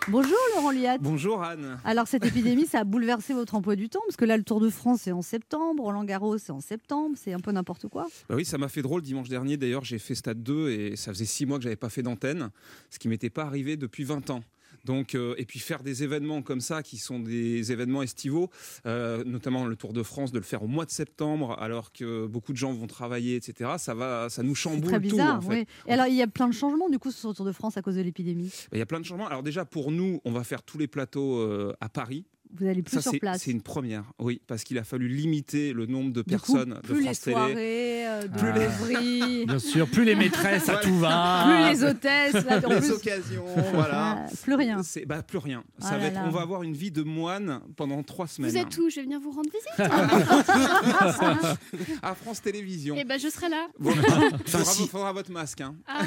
[0.09, 0.97] Bonjour Laurent Liat.
[0.99, 1.79] Bonjour Anne.
[1.83, 4.61] Alors cette épidémie, ça a bouleversé votre emploi du temps parce que là le Tour
[4.61, 8.07] de France c'est en septembre, Roland Garros c'est en septembre, c'est un peu n'importe quoi.
[8.29, 9.57] Bah oui, ça m'a fait drôle dimanche dernier.
[9.57, 12.51] D'ailleurs, j'ai fait Stade 2 et ça faisait six mois que j'avais pas fait d'antenne,
[12.89, 14.41] ce qui m'était pas arrivé depuis 20 ans.
[14.87, 18.49] Donc, euh, et puis faire des événements comme ça, qui sont des événements estivaux,
[18.85, 22.25] euh, notamment le Tour de France, de le faire au mois de septembre, alors que
[22.25, 23.71] beaucoup de gens vont travailler, etc.
[23.79, 25.09] Ça va, ça nous C'est chamboule très tout.
[25.09, 25.37] bizarre.
[25.37, 25.49] en fait.
[25.49, 25.65] oui.
[25.87, 27.75] Et alors, il y a plein de changements du coup sur le Tour de France
[27.75, 28.49] à cause de l'épidémie?
[28.71, 29.27] Il y a plein de changements.
[29.27, 32.25] Alors déjà, pour nous, on va faire tous les plateaux euh, à Paris.
[32.55, 33.41] Vous allez plus Ça, sur c'est place.
[33.43, 36.75] c'est une première, oui, parce qu'il a fallu limiter le nombre de Du coup, personnes
[36.75, 37.35] de plus les France Télé.
[37.35, 41.45] soirées, euh, de Plus les- l'ouvrier, Bien sûr, plus les maîtresses à tout va.
[41.45, 44.25] plus les hôtesses, là, en les plus, occasions, voilà.
[44.27, 44.81] ah, plus rien.
[44.83, 45.63] C'est bah, plus rien.
[45.79, 46.23] Ça Ah va être- là.
[46.25, 48.51] on va avoir une vie de moine pendant trois semaines.
[48.51, 48.89] Vous êtes où?
[48.89, 49.77] Je vais venir vous rendre visite.
[52.01, 52.95] À France Télévisions.
[52.95, 53.67] Et ben je serai là.
[53.79, 54.87] Bon, Enfin, faudra, si.
[54.87, 55.61] faudra votre masque.
[55.61, 55.75] hein.
[55.87, 56.03] Ah,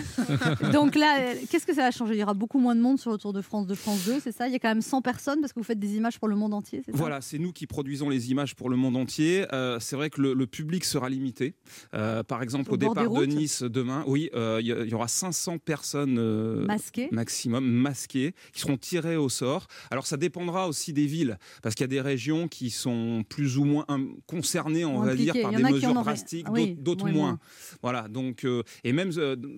[0.72, 2.14] Donc là, euh, qu'est-ce que ça va changer?
[2.14, 4.20] Il y aura beaucoup moins de monde sur le Tour de France de France 2,
[4.20, 4.46] c'est ça?
[4.46, 6.36] Il y a quand même 100 personnes parce que vous faites des images pour le
[6.36, 6.96] monde entier, c'est ça?
[6.96, 9.44] Voilà, c'est nous qui produisons les images pour le monde entier.
[9.52, 11.54] Euh, c'est vrai que le, le public sera limité.
[11.94, 16.16] Euh, par exemple, Au départ de Nice demain, oui, euh, il y, aura 500 personnes
[16.18, 17.08] euh, Masqué.
[17.12, 19.66] maximum masquées qui seront tirées au sort.
[19.90, 23.58] Alors ça dépendra aussi des villes, parce qu'il y a des régions qui sont plus
[23.58, 23.84] ou moins
[24.26, 27.38] concernées, on va dire, par des mesures drastiques, Ah oui, d'autres- moins.
[27.82, 28.46] Voilà, donc
[28.84, 29.10] et même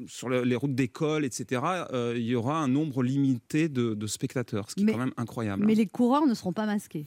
[0.07, 1.61] sur le- les routes d'école, etc.
[2.17, 5.13] il y aura un nombre limité de, de spectateurs, ce qui Mais- est quand même
[5.17, 5.65] incroyable.
[5.67, 7.07] Mais les coureurs ne seront pas masqués.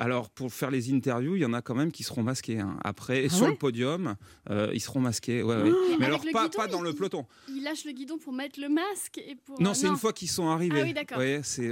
[0.00, 2.58] Alors, pour faire les interviews, il y en a quand même qui seront masqués.
[2.58, 2.76] hein.
[2.82, 4.16] Après, Ah sur ouais le podium,
[4.48, 5.42] euh, ils seront masqués.
[5.42, 5.70] ouais, ouais.
[5.98, 7.26] Mais alors, pas, guidon, pas dans il- le peloton.
[7.48, 9.60] il lâche le guidon pour mettre le masque et pour.
[9.60, 10.80] Non, euh, c'est une fois qu'ils sont arrivés.
[10.80, 11.18] Ah oui, d'accord.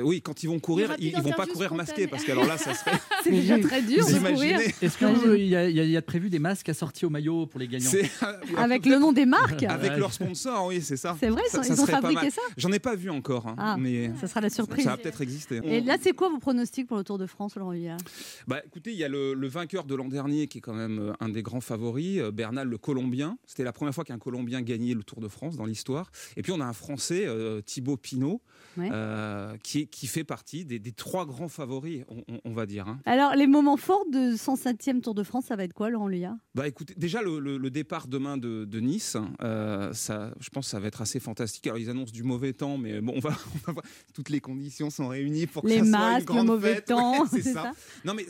[0.04, 1.76] Oui, quand ils vont courir, ils, ils vont pas courir spontanée.
[1.78, 2.98] masqués parce qu'alors là, ça serait.
[3.24, 6.00] C'est déjà très dur Vous imaginez Est-ce que Ouais, vous- j'ai- il y, a- y
[6.02, 8.10] prévu des masques assortis au maillot pour les gagnants c'est-
[8.58, 9.62] Avec le nom des marques.
[9.64, 9.98] avec Ouais.
[9.98, 11.16] leur sponsor, oui, c'est ça.
[11.18, 13.46] C'est vrai, ils, Ça- ils ont serait pas fabriqué ça J'en ai pas vu encore,
[13.48, 13.76] hein, Ah.
[13.78, 14.84] mais Ça sera la surprise.
[14.84, 15.60] ça va peut-être exister.
[15.64, 17.98] Et là, c'est quoi vos pronostics pour le Tour de France, Laurent Villard
[18.46, 20.98] Bah, écoutez, il y a le, le vainqueur de l'an dernier qui est quand même
[20.98, 23.38] euh, un des grands favoris, euh, Bernal le Colombien.
[23.46, 26.10] C'était la première fois qu'un Colombien gagnait le Tour de France dans l'histoire.
[26.36, 28.40] Et puis on a un Français, euh, Thibaut Pinot,
[28.76, 28.90] Ouais.
[28.92, 32.86] euh, qui, fait partie des, des trois grands favoris, on, on- on va dire.
[32.86, 33.00] hein.
[33.06, 36.36] Alors, les moments forts de 107e Tour de France, ça va être quoi, Laurent Luyard?
[36.54, 40.66] Bah écoutez, déjà le, le- le départ demain de, de Nice, euh, ça, je pense
[40.66, 41.66] que ça va être assez fantastique.
[41.66, 43.84] Alors ils annoncent du mauvais temps, mais bon, on va, on va voir.
[44.14, 46.74] Toutes les conditions sont réunies pour que Les ça soit une masques, le grande mauvais
[46.76, 46.84] fête.
[46.86, 47.62] temps, Ouais, c'est c'est ça.
[47.62, 47.72] ça
[48.08, 48.26] Non mais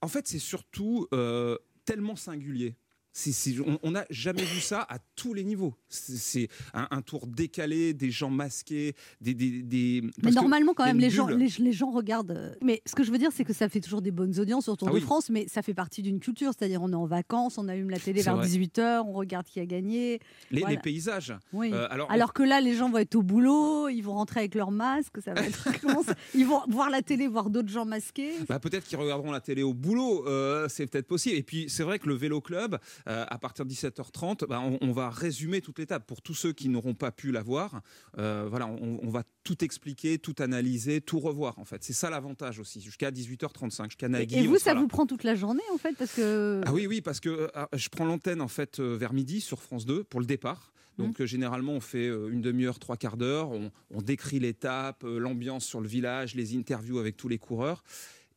[0.00, 2.74] en fait c'est surtout euh, tellement singulier.
[3.66, 5.74] On- on n'a jamais vu ça à tous les niveaux.
[5.88, 9.34] C'est un, un tour décalé, des gens masqués, des.
[9.34, 12.30] des, des- Mais normalement, quand même, les gens, les, les gens regardent.
[12.30, 14.64] euh, Mais ce que je veux dire, c'est que ça fait toujours des bonnes audiences
[14.64, 15.02] sur le Tour Ah de oui.
[15.02, 16.52] France, mais ça fait partie d'une culture.
[16.56, 18.46] C'est-à-dire, on est en vacances, on allume la télé vers vrai.
[18.46, 20.20] 18h, on regarde qui a gagné.
[20.50, 20.76] les, voilà.
[20.76, 21.34] les paysages.
[21.52, 21.70] Oui.
[21.72, 24.54] Euh, alors, Alors que là, les gens vont être au boulot, ils vont rentrer avec
[24.54, 25.68] leur masque, ça va être.
[26.34, 28.32] ils vont voir la télé, voir d'autres gens masqués.
[28.48, 31.36] Bah, peut-être qu'ils regarderont la télé au boulot, euh, c'est peut-être possible.
[31.36, 34.78] Et puis c'est vrai que le vélo club, euh, à partir de 17h30, bah, on,
[34.80, 37.80] on va résumer toute l'étape pour tous ceux qui n'auront pas pu la voir.
[38.18, 41.82] euh, voilà, on, on va tout expliquer, tout analyser, tout revoir en fait.
[41.82, 44.36] C'est ça l'avantage aussi, jusqu'à 18h35, jusqu'à Nagui.
[44.38, 44.80] Et vous, ça là.
[44.80, 46.60] vous prend toute la journée, en fait, parce que.
[46.66, 49.86] Ah oui, oui, parce que euh, je prends l'antenne en fait vers midi sur France
[49.86, 50.72] 2 pour le départ.
[50.98, 51.22] Donc Mmh.
[51.22, 55.18] euh, généralement on fait euh, une demi-heure, trois quarts d'heure, on, on décrit l'étape, euh,
[55.18, 57.82] l'ambiance sur le village, les interviews avec tous les coureurs.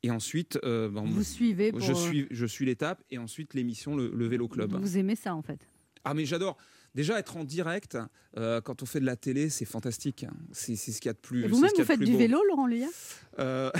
[0.04, 1.80] Et ensuite, euh, ben, Vous suivez pour.
[1.80, 4.74] je euh, suis, je suis l'étape et ensuite l'émission le, le Vélo Club.
[4.80, 5.68] Vous aimez ça, en fait.
[6.04, 6.58] Ah mais j'adore.
[6.96, 7.98] Déjà être en direct
[8.38, 10.28] euh, quand on fait de la télé, c'est fantastique.
[10.52, 11.48] C'est c'est ce qu'il y a de plus.
[11.48, 12.18] Vous-même, vous faites du beau.
[12.20, 12.68] vélo, Laurent
[13.40, 13.72] Euh,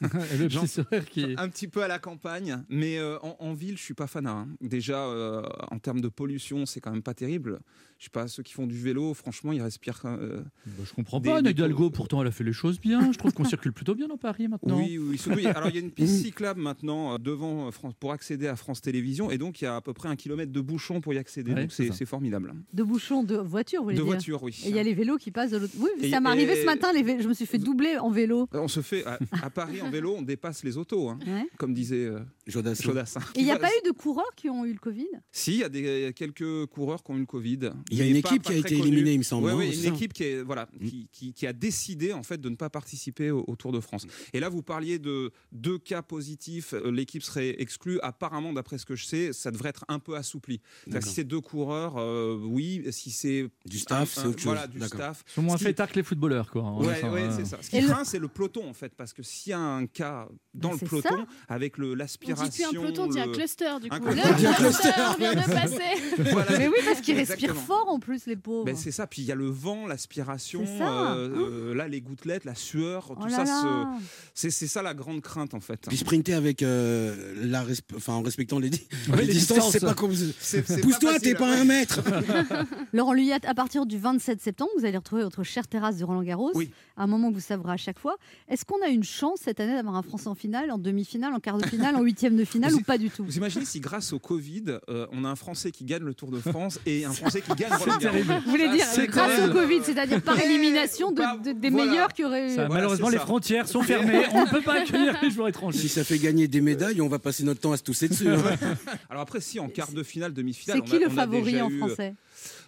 [1.10, 1.34] qui.
[1.36, 4.30] un petit peu à la campagne, mais euh, en, en ville, je suis pas fanat.
[4.30, 4.48] hein.
[4.62, 7.60] Déjà, euh, en termes de pollution, c'est quand même pas terrible.
[7.98, 10.00] Je sais pas, ceux qui font du vélo, franchement, ils respirent.
[10.04, 11.38] euh, Bah, je comprends Des- pas.
[11.38, 13.10] Anne des- Hidalgo, pourtant, elle a fait les choses bien.
[13.12, 14.78] Je trouve qu'on circule plutôt bien dans Paris maintenant.
[14.78, 18.12] Oui, oui, alors il y a une piste cyclable maintenant euh, devant euh, France pour
[18.12, 20.60] accéder à France Télévisions, et donc il y a à peu près un kilomètre de
[20.60, 21.52] bouchon pour y accéder.
[21.52, 22.54] Ouais, donc c'est formidable.
[22.72, 24.56] De bouchons, de voitures, vous voulez De dire voiture, oui.
[24.64, 25.74] Et il y a les vélos qui passent de l'autre.
[25.78, 28.48] Oui, Et- ça m'est arrivé ce matin, les je me suis fait doubler en vélo.
[28.52, 31.48] On se fait à, à Paris en vélo, on dépasse les autos, hein, Ouais.
[31.56, 32.84] comme disait euh, Jodassin.
[32.84, 33.20] Jodassin.
[33.34, 35.08] Et il n'y a pas eu de coureurs qui ont eu le Covid?
[35.32, 37.70] Si, il y a des, il y a quelques coureurs qui ont eu le Covid.
[37.90, 39.46] Il y a une pas- équipe pas qui a été éliminée, il me semble.
[39.48, 40.86] Oui, oui, une ça équipe qui, est, voilà, Mm.
[40.88, 43.80] qui, qui- qui a décidé en fait de ne pas participer au, au Tour de
[43.80, 44.06] France.
[44.32, 46.74] Et là, vous parliez de deux cas positifs.
[46.74, 47.98] euh, L'équipe serait exclue.
[48.02, 50.60] Apparemment, d'après ce que je sais, ça devrait être un peu assoupli.
[51.00, 52.84] Si c'est deux coureurs, euh, oui.
[52.90, 54.44] Si c'est Du staff, c'est autre chose.
[54.44, 55.24] Voilà, du staff.
[55.28, 56.72] Ils sont moins fêtards que les footballeurs, quoi.
[56.78, 57.58] Ouais, euh, c'est ça.
[57.60, 59.58] Ce qui Et le- craint, c'est le peloton en fait, parce que s'il y a
[59.60, 63.06] un cas dans Bah, le peloton avec le On l'aspiration, dit plus un peloton, on
[63.08, 64.06] dit un le- cluster du Un coup.
[64.10, 64.28] cluster.
[64.28, 66.58] Le un cluster cluster, vient de passer.
[66.58, 67.60] Mais oui, parce qu'ils respirent Exactement.
[67.86, 68.64] En plus, les pauvres.
[68.64, 71.12] Ben, c'est ça, puis il y a le vent, l'aspiration, C'est ça.
[71.12, 73.88] euh, euh, là les gouttelettes, la sueur, Oh tout là ça,
[74.34, 75.80] c'est ça la grande crainte en fait.
[75.88, 79.70] Puis sprinter avec euh, la resp- enfin en respectant les, di- Ouais, les les distances,
[79.70, 82.00] c'est pas comme pousse-toi, t'es pas un mètre.
[82.92, 86.22] Laurent Luyat, à partir du 27 septembre, vous allez retrouver votre chère terrasse de Roland
[86.22, 86.50] Garros.
[86.54, 86.70] Oui.
[86.96, 88.16] Un moment que vous savrez à chaque fois.
[88.48, 91.40] Est-ce qu'on a une chance cette année d'avoir un Français en finale, en demi-finale, en
[91.40, 93.24] quart de finale, en huitième de finale Vous- ou pas du tout?
[93.24, 96.30] Vous imaginez si grâce au Covid, euh, on a un Français qui gagne le Tour
[96.30, 100.20] de France et un Français qui gagne Vous voulez dire c'est grâce au Covid, c'est-à-dire
[100.22, 101.90] par élimination de- de- des voilà.
[101.90, 102.48] meilleurs qui auraient.
[102.48, 103.24] Ça, Voilà, malheureusement, c'est les ça.
[103.24, 104.22] frontières sont fermées.
[104.32, 105.78] On ne peut pas accueillir les joueurs étrangers.
[105.78, 108.28] Si ça fait gagner des médailles, on va passer notre temps à se tousser dessus.
[108.28, 108.36] hein.
[109.10, 111.14] Alors après, si en quart de finale, demi-finale, C'est on a- qui le on a
[111.14, 112.14] favori déjà en eu, euh, français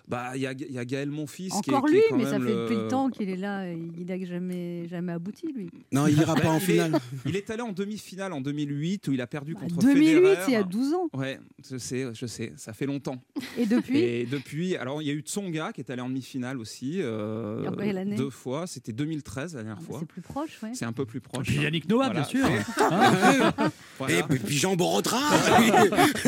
[0.09, 1.51] Bah, il y a, il y a Gaël Monfils.
[1.63, 3.37] qui est- Encore qui est lui, quand mais ça fait depuis le temps qu'il est
[3.37, 3.69] là.
[3.69, 5.71] et Il n'a jamais, jamais abouti, lui.
[5.93, 6.93] Non, il ira Bah, pas en il est- finale.
[7.27, 10.37] Il est allé en demi-finale en 2008 où il a perdu Bah, contre 2008, Federer.
[10.49, 11.09] il y a 12 ans.
[11.15, 11.39] Ouais,
[11.71, 13.23] je sais, je sais, ça fait longtemps.
[13.57, 16.59] Et depuis Et depuis, alors il y a eu Tsonga qui est allé en demi-finale
[16.59, 18.67] aussi, euh, Et année deux fois.
[18.67, 19.99] C'était 2013 la dernière Ah, fois.
[20.01, 20.71] C'est plus proche, ouais.
[20.75, 21.49] C'est un peu plus proche.
[21.49, 22.21] Et puis Yannick Noah, Voilà.
[22.21, 22.47] bien sûr.
[22.47, 22.59] Et-
[22.91, 23.53] Hein
[23.99, 24.19] voilà.
[24.19, 25.21] Et puis Jean Borotra.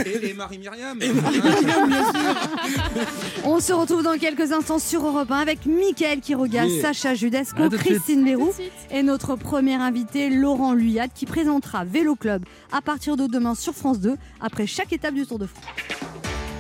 [0.07, 1.01] Et, et Marie-Myriam.
[3.45, 6.83] On se retrouve dans quelques instants sur Europe 1 avec Mickaël Quiroga, Yeah.
[6.83, 7.77] Sacha Judasco, suite.
[7.81, 8.73] Christine suite.
[8.91, 13.75] et notre premier invité Laurent Luyat qui présentera Vélo Club à partir de demain sur
[13.75, 15.65] France 2 après chaque étape du Tour de France.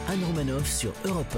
[0.08, 1.36] Anne Romanoff sur Europe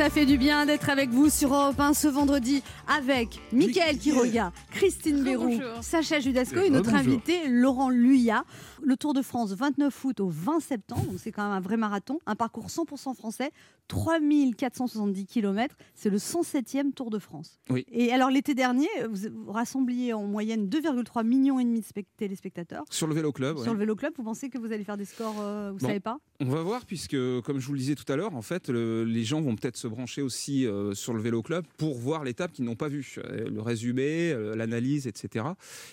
[0.00, 4.50] Ça fait du bien d'être avec vous sur Europe 1 ce vendredi avec Mickaël Quiroga,
[4.70, 5.82] Christine Bérou, Rebonjour.
[5.84, 7.12] Sacha Judasco Et et notre rebonjour.
[7.12, 8.44] invité Laurent Luyat.
[8.82, 11.76] Le Tour de France 29 août au 20 septembre, donc c'est quand même un vrai
[11.76, 13.50] marathon, un parcours 100% français,
[13.88, 17.60] 3470 km, c'est le 107e Tour de France.
[17.68, 17.84] Oui.
[17.92, 22.84] Et alors l'été dernier, vous, rassembliez en moyenne 2,3 millions et demi de spect- téléspectateurs.
[22.88, 23.58] Sur le vélo club.
[23.58, 23.64] ouais.
[23.64, 25.86] Sur le Vélo Club, vous pensez que vous allez faire des scores, euh, vous Bon.
[25.88, 26.16] savez pas?
[26.42, 29.04] On va voir, puisque, comme je vous le disais tout à l'heure, en fait, le-
[29.04, 32.52] les gens vont peut-être se brancher aussi euh, sur le vélo club pour voir l'étape
[32.52, 35.44] qu'ils n'ont pas vue, Euh, le résumé, euh, l'analyse, etc.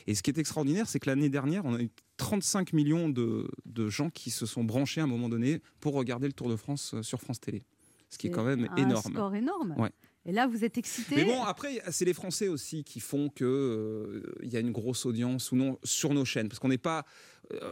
[0.08, 3.48] Et ce qui est extraordinaire, c'est que l'année dernière, on a eu 35 millions de,
[3.66, 6.56] de gens qui se sont branchés à un moment donné pour regarder le Tour de
[6.56, 7.64] France euh, sur France Télé.
[8.10, 9.12] Ce qui est quand même un énorme.
[9.14, 9.76] score énorme.
[9.78, 9.92] Ouais.
[10.26, 11.16] Et là, vous êtes excité.
[11.16, 14.72] Mais bon, après, c'est les Français aussi qui font que euh, il y a une
[14.72, 17.04] grosse audience ou non sur nos chaînes, parce qu'on n'est pas, euh,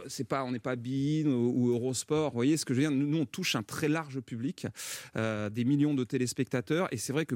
[0.06, 2.30] c'est pas, on n'est pas Bein ou, ou Eurosport.
[2.30, 2.96] Vous voyez ce que je veux dire?
[2.96, 4.66] Nous, nous, on touche un très large public,
[5.16, 7.34] euh, des millions de téléspectateurs, et c'est vrai que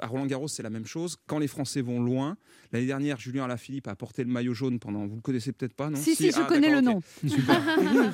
[0.00, 1.18] à Roland Garros, c'est la même chose.
[1.26, 2.36] Quand les Français vont loin,
[2.72, 5.90] l'année dernière, Julien Alaphilippe a porté le maillot jaune pendant, vous le connaissez peut-être pas,
[5.90, 5.96] non?
[5.98, 7.00] Si, si, je Ah, connais le nom.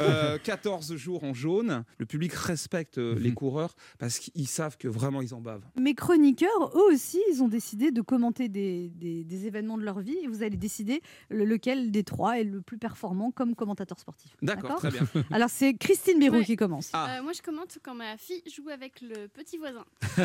[0.00, 3.22] Euh, 14 jours en jaune, le public respecte euh, Mhm.
[3.22, 5.64] les coureurs parce qu'ils savent que vraiment ils en bavent.
[5.80, 10.00] Mes chroniqueurs, eux aussi, ils ont décidé de commenter des, des- des événements de leur
[10.00, 13.67] vie et vous allez décider le- lequel des trois est le plus performant comme commentateur
[13.98, 14.32] sportif.
[14.42, 15.02] D'accord, très bien.
[15.30, 16.44] Alors c'est Christine Bérou Ouais.
[16.44, 16.90] qui commence.
[16.92, 17.18] Ah.
[17.18, 19.84] Euh, moi, je commente quand ma fille joue avec le petit voisin.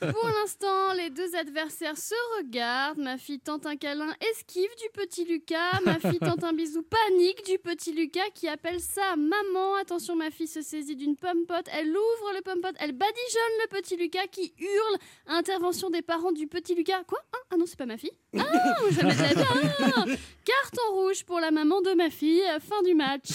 [0.00, 2.98] Pour l'instant, les deux adversaires se regardent.
[2.98, 5.80] Ma fille tente un câlin, esquive du petit Lucas.
[5.84, 9.74] Ma fille tente un bisou, panique du petit Lucas qui appelle ça maman.
[9.80, 11.66] Attention, ma fille se saisit d'une pomme pote.
[11.72, 12.74] Elle ouvre le pomme pote.
[12.78, 14.98] Elle badigeonne le petit Lucas qui hurle.
[15.26, 17.04] Intervention des parents du petit Lucas.
[17.04, 17.18] Quoi?
[17.32, 18.12] Ah, ah non, c'est pas ma fille.
[18.38, 18.42] Ah.
[19.02, 20.04] Ah
[20.44, 22.40] Carton rouge pour la maman de ma fille.
[22.68, 23.28] Fin du match.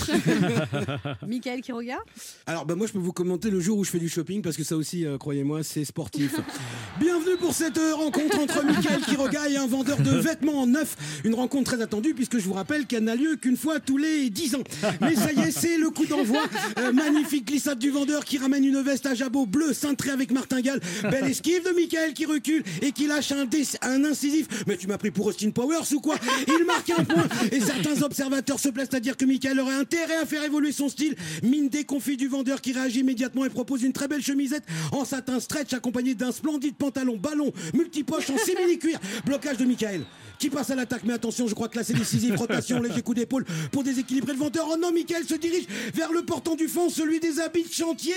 [1.27, 2.03] Michael qui regarde
[2.45, 4.57] Alors, bah, moi, je peux vous commenter le jour où je fais du shopping parce
[4.57, 6.35] que ça aussi, euh, croyez-moi, c'est sportif.
[6.99, 10.97] Bienvenue pour cette euh, rencontre entre Michael Quiroga et un vendeur de vêtements neufs.
[11.23, 14.29] Une rencontre très attendue puisque je vous rappelle qu'elle n'a lieu qu'une fois tous les
[14.29, 14.63] 10 ans.
[14.99, 16.43] Mais ça y est, c'est le coup d'envoi.
[16.79, 20.81] Euh, magnifique glissade du vendeur qui ramène une veste à jabot bleu cintrée avec martingale.
[21.03, 23.47] Belle esquive de Michael qui recule et qui lâche un,
[23.83, 24.47] un incisif.
[24.67, 26.15] Mais tu m'as pris pour Austin Powers ou quoi
[26.47, 30.17] Il marque un point et certains observateurs se plaisent à dire que Michael aurait intérêt
[30.17, 31.15] à faire évoluer son style.
[31.43, 35.39] Mine déconfit du vendeur qui réagit immédiatement et propose une très belle chemisette en satin
[35.39, 38.99] stretch accompagnée d'un splendide pantalon ballon multipoche en simili-cuir.
[39.25, 40.03] Blocage de Michael
[40.39, 41.01] qui passe à l'attaque.
[41.05, 42.35] Mais attention, je crois que là c'est décisif.
[42.35, 44.67] Rotation, léger coup d'épaule pour déséquilibrer le vendeur.
[44.71, 48.13] Oh non, Michael se dirige vers le portant du fond, celui des habits de chantier.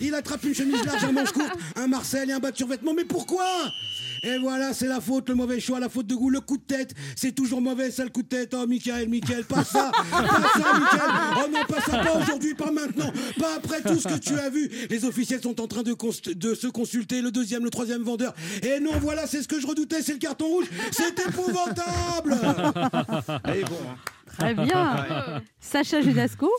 [0.00, 2.94] Il attrape une chemise large, un manche courte, un Marcel et un bas de survêtement.
[2.94, 3.44] Mais pourquoi?
[4.22, 6.94] Et voilà, c'est la faute, le mauvais choix, la de goût, le coup de tête.
[7.16, 8.54] C'est toujours mauvais, ça, le coup de tête.
[8.56, 11.10] Oh, Michael, Michael, pas ça, pas ça, Michael.
[11.36, 14.50] Oh non, pas ça, pas aujourd'hui, pas maintenant, pas après tout ce que tu as
[14.50, 14.70] vu.
[14.88, 15.94] Les officiels sont en train de,
[16.54, 18.34] se consulter, le deuxième, le troisième vendeur.
[18.62, 20.66] Et non, voilà, c'est ce que je redoutais, c'est le carton rouge.
[20.92, 22.36] C'est épouvantable.
[24.40, 25.42] Très bien.
[25.60, 26.50] Sacha Judasco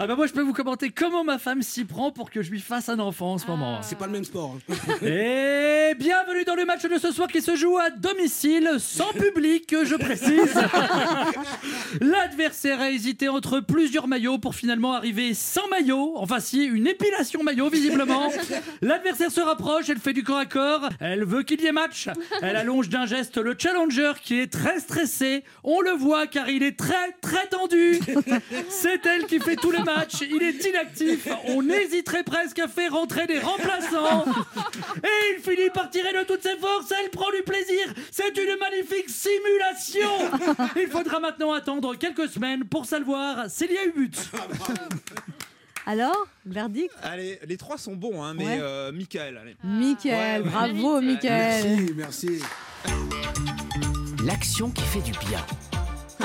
[0.00, 2.50] Ah bah moi je peux vous commenter comment ma femme s'y prend pour que je
[2.50, 3.78] lui fasse un enfant en ce moment.
[3.82, 4.56] C'est pas le même sport.
[4.68, 4.74] hein.
[5.06, 9.72] Et bienvenue dans le match de ce soir qui se joue à domicile, sans public,
[9.84, 10.52] je précise.
[12.00, 16.14] L'adversaire a hésité entre plusieurs maillots pour finalement arriver sans maillot.
[16.16, 18.30] Enfin si, une épilation maillot visiblement.
[18.82, 22.08] L'adversaire se rapproche, elle fait du corps à corps, elle veut qu'il y ait match.
[22.42, 25.44] Elle allonge d'un geste le challenger qui est très stressé.
[25.62, 27.98] On le voit car il est très très tendu.
[28.68, 31.28] C'est elle qui fait tous les match, il est inactif.
[31.48, 34.24] On hésiterait presque à faire rentrer des remplaçants.
[35.02, 36.92] Et il finit par tirer de toutes ses forces.
[37.02, 37.92] Elle prend du plaisir.
[38.10, 40.08] C'est une magnifique simulation.
[40.76, 44.16] Il faudra maintenant attendre quelques semaines pour savoir s'il y a eu but.
[45.86, 46.92] Alors, verdict?
[47.02, 48.58] Allez, les trois sont bons, hein, mais Ouais.
[48.60, 49.56] euh, Michael, allez.
[49.64, 50.52] Mickaël, Ouais, ouais.
[50.52, 51.64] bravo Mickaël.
[51.66, 52.42] Merci, merci.
[54.24, 55.42] L'action qui fait du bien.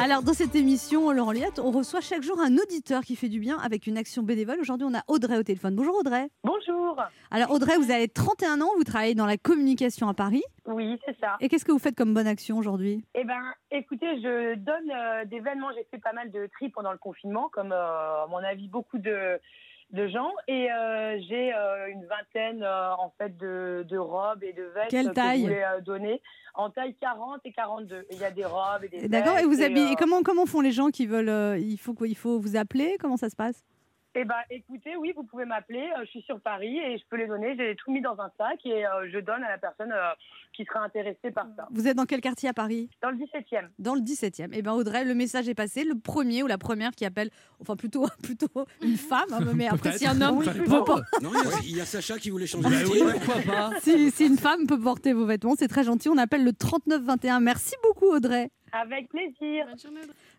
[0.01, 3.39] Alors, dans cette émission, Laurent Liette, on reçoit chaque jour un auditeur qui fait du
[3.39, 4.60] bien avec une action bénévole.
[4.60, 5.75] Aujourd'hui, on a Audrey au téléphone.
[5.75, 6.29] Bonjour Audrey.
[6.43, 6.99] Bonjour.
[7.29, 10.43] Alors, Audrey, vous avez 31 ans, vous travaillez dans la communication à Paris.
[10.65, 11.38] Oui, c'est ça.
[11.41, 13.06] Et qu'est-ce que vous faites comme bonne action aujourd'hui?
[13.13, 15.71] Eh ben, écoutez, je donne euh, des vêtements.
[15.75, 18.97] J'ai fait pas mal de tri pendant le confinement, comme euh, à mon avis beaucoup
[18.97, 19.39] de
[19.93, 24.51] de gens, et euh, j'ai euh, une vingtaine euh, en fait de, de robes et
[24.53, 26.21] de vestes Quelle que taille je voulais donner
[26.56, 27.95] en taille 40 et 42.
[28.10, 29.38] Et Il y a des robes et des D'accord.
[29.38, 29.91] Et vous habillez.
[29.91, 32.97] et comment comment font les gens qui veulent Il faut quoi Il faut vous appeler?
[32.99, 33.63] Comment ça se passe?
[34.15, 35.89] Eh ben, écoutez, oui, vous pouvez m'appeler.
[35.97, 37.56] euh, je suis sur Paris et je peux les donner.
[37.58, 40.12] J'ai tout mis dans un sac et euh, je donne à la personne euh,
[40.56, 41.67] qui sera intéressée par ça.
[41.71, 42.89] Vous êtes dans quel quartier à Paris?
[43.02, 43.69] Dans le 17e.
[43.80, 44.49] Dans le 17e.
[44.54, 45.84] Eh ben Audrey, le message est passé.
[45.84, 48.47] Le premier ou la première qui appelle, enfin plutôt plutôt
[48.84, 50.84] une femme, hein, mais après si un homme Oui, peut plutôt.
[50.84, 52.99] por- Non, il y a- il y, a Sacha qui voulait changer Bah de oui,
[52.99, 53.13] style.
[53.26, 56.10] pourquoi pas si, si une femme peut porter vos vêtements, c'est très gentil.
[56.10, 57.39] On appelle le 3921.
[57.39, 58.52] Merci beaucoup Audrey.
[58.75, 59.67] Avec plaisir.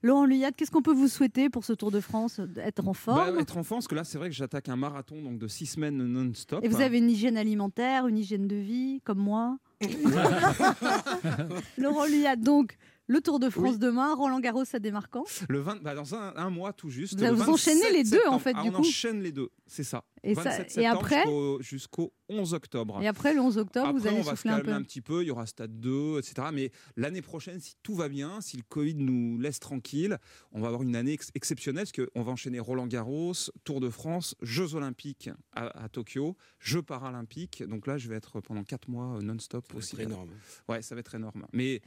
[0.02, 2.94] Laurent Luyat, qu'est-ce qu'on peut vous souhaiter pour ce Tour de France Être en Bah,
[2.94, 5.66] forme être enfant, parce que là, c'est vrai que j'attaque un marathon donc de six
[5.66, 6.64] semaines non-stop.
[6.64, 9.56] Et vous avez une hygiène alimentaire, une hygiène de vie, comme moi
[11.78, 13.78] Laurent Luyat, donc, le Tour de France Oui.
[13.78, 15.24] demain, Roland Garros, ça démarre quand?
[15.48, 17.18] Le 20, bah, dans un, un mois tout juste.
[17.20, 18.78] Vous- vous 27 enchaînez les deux, en fait, Ah, du on coup.
[18.80, 20.04] enchaîne les deux, c'est ça.
[20.22, 22.98] Et ça- 27 et septembre après jusqu'au, jusqu'au 11 octobre.
[23.02, 24.76] Et après, le 11 octobre, vous allez on va se souffler un calmer peu.
[24.76, 26.48] un petit peu, il y aura Stade 2, etc.
[26.50, 30.16] Mais l'année prochaine, si tout va bien, si le Covid nous laisse tranquille,
[30.52, 33.90] on va avoir une année ex- exceptionnelle, parce qu'on va enchaîner Roland Garros, Tour de
[33.90, 37.62] France, Jeux Olympiques à, à Tokyo, Jeux Paralympiques.
[37.68, 40.00] Donc là, je vais être pendant 4 mois euh, non-stop aussi.
[40.00, 40.30] Énorme.
[40.70, 41.46] Ouais, ça va être énorme.
[41.52, 41.82] Mais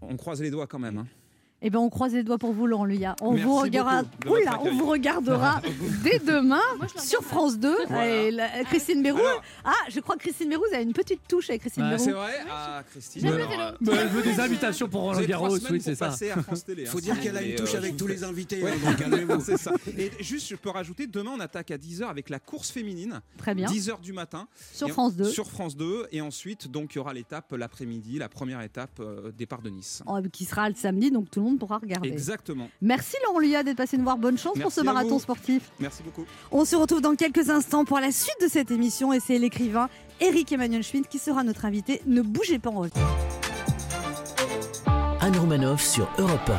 [0.00, 0.98] on croise les doigts quand même.
[0.98, 1.06] hein.
[1.66, 3.16] Eh ben, on croise les doigts pour vous, Laurent Luyat.
[3.22, 4.02] On Merci vous regardera.
[4.26, 5.62] Oula, on vous regardera
[6.04, 7.22] dès demain Moi, sur.
[7.22, 7.74] France 2.
[7.88, 8.06] Voilà.
[8.06, 9.16] Et la- Christine Bérou.
[9.18, 12.04] Alors- Ah, je crois que Christine Bérou, vous avez une petite touche avec Christine Bérou.
[12.04, 13.26] C'est vrai Ah, Christine.
[13.28, 16.08] Alors, euh, Bah, Elle veut des invitations pour Roland Garros, oui, c'est ça.
[16.08, 16.84] à France Télé.
[16.84, 18.62] Faut hein, dire si qu'elle a une voulez, touche euh, avec tous les invités.
[18.62, 18.70] Ouais.
[18.72, 19.40] hein, donc calmez-vous.
[19.40, 19.72] c'est ça.
[19.96, 23.22] Et juste, je peux rajouter, demain, on attaque à 10h avec la course féminine.
[23.38, 23.68] Très bien.
[23.70, 24.48] 10h du matin.
[24.74, 25.24] Sur France 2.
[25.24, 26.08] Sur France 2.
[26.12, 30.02] Et ensuite, donc, il y aura l'étape l'après-midi, la première étape, euh, départ de Nice.
[30.06, 32.08] Oh, Qui sera le samedi, donc tout le monde pourra regarder.
[32.08, 32.68] Exactement.
[32.80, 34.18] Merci Laurent Luyat d'être passé nous voir.
[34.18, 35.18] Bonne chance pour ce marathon vous.
[35.20, 35.70] sportif.
[35.80, 36.24] Merci beaucoup.
[36.50, 39.88] On se retrouve dans quelques instants pour la suite de cette émission et c'est l'écrivain
[40.20, 42.00] Eric Emmanuel Schmitt qui sera notre invité.
[42.06, 42.88] Ne bougez pas en haut.
[45.20, 46.50] Anne Romanoff sur Europe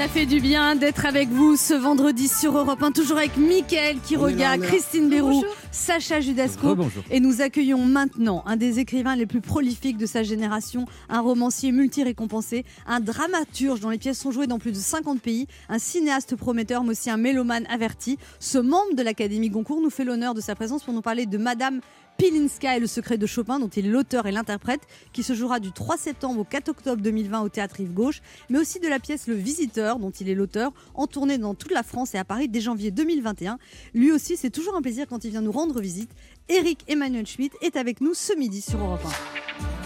[0.00, 3.98] Ça fait du bien d'être avec vous ce vendredi sur Europe 1, toujours avec Mickaël
[4.02, 4.72] qui On est là, regarde, on est là.
[4.72, 5.56] Christine Bérou, Bonjour.
[5.72, 6.74] Sacha Judasco.
[7.10, 11.70] Et nous accueillons maintenant un des écrivains les plus prolifiques de sa génération, un romancier
[11.70, 16.34] multi-récompensé, un dramaturge dont les pièces sont jouées dans plus de 50 pays, un cinéaste
[16.34, 18.16] prometteur, mais aussi un mélomane averti.
[18.38, 21.36] Ce membre de l'Académie Goncourt nous fait l'honneur de sa présence pour nous parler de
[21.36, 21.82] Madame
[22.20, 24.82] Pilinska et le secret de Chopin, dont il est l'auteur et l'interprète,
[25.14, 28.58] qui se jouera du 3 septembre au 4 octobre 2020 au Théâtre Rive Gauche, mais
[28.58, 31.82] aussi de la pièce Le Visiteur, dont il est l'auteur, en tournée dans toute la
[31.82, 33.58] France et à Paris dès janvier 2021.
[33.94, 36.10] Lui aussi, c'est toujours un plaisir quand il vient nous rendre visite.
[36.50, 39.79] Eric Emmanuel Schmitt est avec nous ce midi sur Europe 1.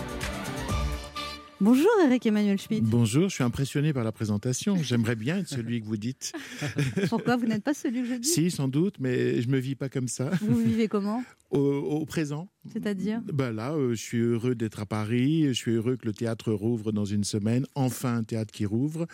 [1.65, 2.85] Bonjour Eric Emmanuel Schmitt.
[2.85, 4.77] Bonjour, je suis impressionné par la présentation.
[4.83, 6.35] J'aimerais bien être celui que vous dites.
[7.09, 9.75] Pourquoi vous n'êtes pas celui que je dis Si, sans doute, mais je me vis
[9.75, 10.29] pas comme ça.
[10.43, 14.85] Vous vivez comment Au, au présent, C'est-à-dire ben là, euh, je suis heureux d'être à
[14.87, 15.47] Paris.
[15.47, 17.65] Je suis heureux que le théâtre rouvre dans une semaine.
[17.75, 19.07] Enfin, un théâtre qui rouvre.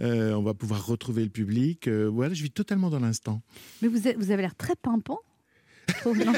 [0.00, 1.88] Euh, on va pouvoir retrouver le public.
[1.88, 3.40] Euh, voilà, je vis totalement dans l'instant.
[3.80, 5.20] Mais vous, êtes- vous avez l'air très pimpant.
[6.06, 6.32] Oh, non.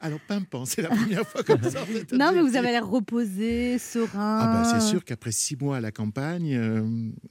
[0.00, 1.80] Alors, pimpant, c'est la première fois comme ça.
[2.12, 4.38] non, mais vous avez l'air reposé, serein.
[4.40, 6.82] Ah bah, c'est sûr qu'après six mois à la campagne, euh,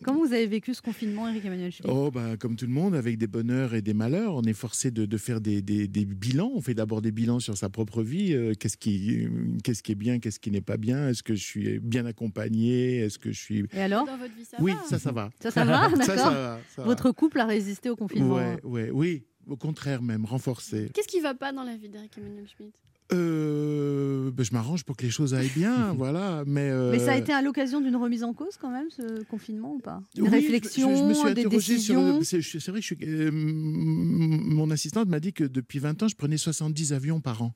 [0.03, 2.95] Comment vous avez vécu ce confinement, Eric Emmanuel Schmitt Oh, bah, comme tout le monde,
[2.95, 6.05] avec des bonheurs et des malheurs, on est forcé de, de faire des, des- des
[6.05, 6.51] bilans.
[6.55, 8.33] On fait d'abord des bilans sur sa propre vie.
[8.33, 9.27] Euh, qu'est-ce, qui,
[9.63, 12.97] qu'est-ce qui est bien, qu'est-ce qui n'est pas bien Est-ce que je suis bien accompagné
[12.99, 13.65] Est-ce que je suis...
[13.73, 14.05] Et alors?
[14.05, 15.29] Dans votre vie, ça Oui, va ça, ça va.
[15.41, 16.87] Ça, ça va, Ça, ça d'accord va, ça va.
[16.87, 18.35] Votre couple a résisté au confinement.
[18.35, 20.89] Ouais, ouais, oui, au contraire même, renforcé.
[20.93, 22.73] Qu'est-ce qui va pas dans la vie d'Eric Emmanuel Schmitt
[23.11, 26.43] Euh, ben, je m'arrange pour que les choses aillent bien, voilà.
[26.45, 29.23] Mais, euh, Mais ça a été à l'occasion d'une remise en cause quand même, ce
[29.23, 30.01] confinement ou pas?
[30.15, 32.43] Une Oui, réflexion, je, je me suis des décisions sur.
[32.43, 36.15] C'est vrai que je suis- euh, mon assistante m'a dit que depuis 20 ans, je
[36.15, 37.53] prenais 70 avions par an.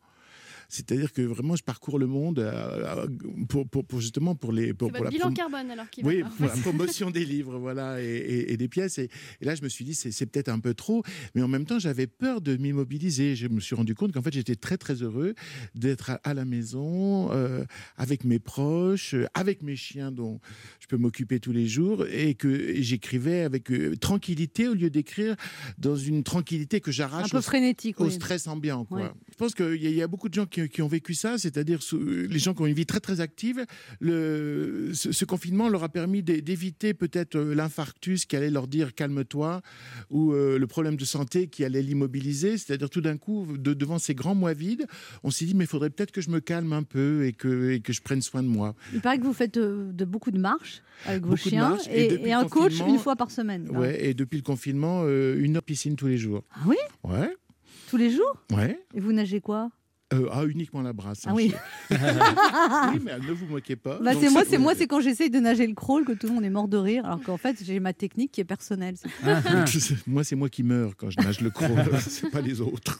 [0.74, 3.08] C'est-à-dire que vraiment, je parcours le monde euh,
[3.48, 6.22] pour, pour, pour justement pour les pour, pour la bilan prom- carbone alors qui oui,
[6.22, 8.98] va pour la promotion des livres, voilà, et, et- et des pièces.
[8.98, 9.10] Et,
[9.40, 11.04] et là, je me suis dit, c'est peut-être un peu trop,
[11.36, 13.36] mais en même temps, j'avais peur de m'immobiliser.
[13.36, 15.36] Je me suis rendu compte qu'en fait, j'étais très très heureux
[15.76, 17.64] d'être à, à la maison, euh,
[17.98, 20.40] avec mes proches, euh, avec mes chiens dont
[20.80, 25.36] je peux m'occuper tous les jours, et que j'écrivais avec euh, tranquillité au lieu d'écrire
[25.78, 28.00] dans une tranquillité que Un j'arrache peu au, frénétique.
[28.02, 28.12] au oui.
[28.12, 28.86] stress ambiant.
[28.86, 29.02] Quoi.
[29.02, 29.12] Ouais.
[29.32, 31.80] Je pense qu'il y, y a beaucoup de gens qui, qui ont vécu ça, c'est-à-dire
[31.94, 33.66] les gens qui ont une vie très très active.
[34.00, 38.68] Le, ce, ce confinement leur a permis d'é- d'éviter peut-être euh, l'infarctus qui allait leur
[38.68, 39.62] dire calme-toi
[40.10, 42.58] ou euh, le problème de santé qui allait l'immobiliser.
[42.58, 44.86] C'est-à-dire tout d'un coup, de- devant ces grands mois vides,
[45.24, 47.72] on s'est dit mais il faudrait peut-être que je me calme un peu et que,
[47.72, 48.76] et que je prenne soin de moi.
[48.94, 52.32] Il paraît que vous faites euh, de beaucoup de marches avec vos Beaucoup chiens et
[52.34, 53.66] un coach une fois par semaine.
[53.72, 53.80] là.
[53.80, 56.44] Ouais, et depuis le confinement, euh, une heure piscine tous les jours.
[56.54, 56.76] Ah oui?
[57.04, 57.36] Ouais,
[57.90, 58.36] Tous les jours?
[58.52, 58.80] Ouais.
[58.94, 59.70] Et vous nagez quoi?
[60.14, 61.24] Euh, ah, uniquement la brasse.
[61.26, 61.54] Ah hein, oui.
[61.90, 61.96] je-
[62.94, 64.00] oui, mais ne vous moquez pas.
[64.02, 66.34] Bah, c'est moi, c'est moi, c'est quand j'essaye de nager le crawl que tout le
[66.34, 68.96] monde est mort de rire, alors qu'en fait j'ai ma technique qui est personnelle.
[70.08, 73.00] moi, c'est moi qui meurs quand je nage le crawl, c'est pas les autres.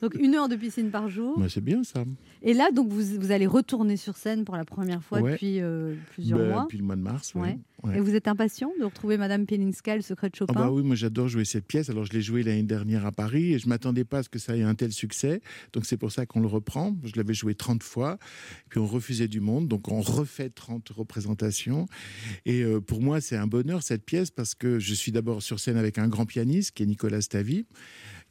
[0.00, 1.38] Donc une heure de piscine par jour.
[1.38, 2.04] Moi, c'est bien ça.
[2.42, 5.32] Et là, donc vous, vous allez retourner sur scène pour la première fois Ouais.
[5.32, 6.62] depuis euh, plusieurs Bah, mois.
[6.62, 7.34] Depuis le mois de mars.
[7.34, 7.40] ouais.
[7.42, 7.58] Ouais.
[7.82, 7.98] Ouais.
[7.98, 10.82] Et vous êtes impatient de retrouver Madame Pelinska, le secret de Ah Chopin bah oui,
[10.82, 11.90] moi j'adore jouer cette pièce.
[11.90, 14.38] Alors je l'ai jouée l'année dernière à Paris et je m'attendais pas à ce que
[14.38, 15.40] ça ait un tel succès.
[15.72, 16.96] Donc c'est pour ça qu'on le reprend.
[17.02, 18.18] Je l'avais joué 30 fois,
[18.68, 21.86] puis on refusait du monde, donc on refait 30 représentations.
[22.46, 25.58] Et euh, pour moi c'est un bonheur cette pièce parce que je suis d'abord sur
[25.58, 27.66] scène avec un grand pianiste qui est Nicolas Stavi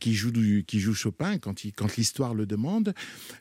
[0.01, 2.93] qui joue, du, qui joue Chopin quand, il, quand l'histoire le demande.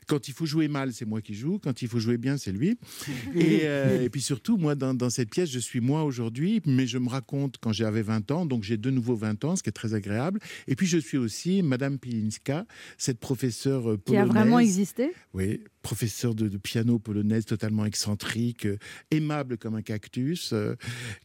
[0.07, 1.59] Quand il faut jouer mal, c'est moi qui joue.
[1.59, 2.77] Quand il faut jouer bien, c'est lui.
[3.35, 6.85] Et, euh, et puis surtout, moi, dans, dans cette pièce, je suis moi aujourd'hui, mais
[6.85, 9.69] je me raconte quand j'avais 20 ans, donc j'ai de nouveau 20 ans, ce qui
[9.69, 10.39] est très agréable.
[10.67, 12.65] Et puis je suis aussi Madame Pilinska,
[12.97, 14.43] cette professeure euh, Qui a polonaise.
[14.43, 15.11] vraiment existé?
[15.33, 18.77] Oui, professeur de, de piano polonaise totalement excentrique, euh,
[19.09, 20.75] aimable comme un cactus, euh,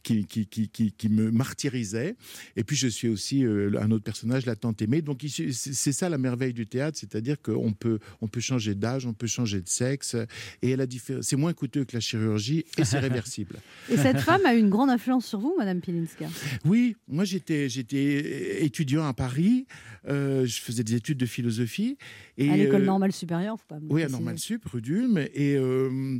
[0.01, 2.15] qui, qui, qui, qui, me martyrisait.
[2.55, 5.01] Et puis je suis aussi un autre personnage, la tante aimée.
[5.01, 9.13] Donc c'est ça la merveille du théâtre, c'est-à-dire qu'on peut, on peut changer d'âge, on
[9.13, 10.15] peut changer de sexe,
[10.61, 10.85] et elle a
[11.21, 13.57] c'est moins coûteux que la chirurgie et c'est réversible.
[13.91, 16.27] Et cette femme a eu une grande influence sur vous, Madame Pilinska?
[16.65, 19.65] Oui, moi j'étais j'étais étudiant à Paris,
[20.07, 21.97] euh, je faisais des études de philosophie.
[22.37, 24.11] Et, à l'école euh, normale supérieure, faut pas me oui, à préciser.
[24.11, 25.17] Normal Sup, rue d'Ulm.
[25.17, 26.19] Et, euh,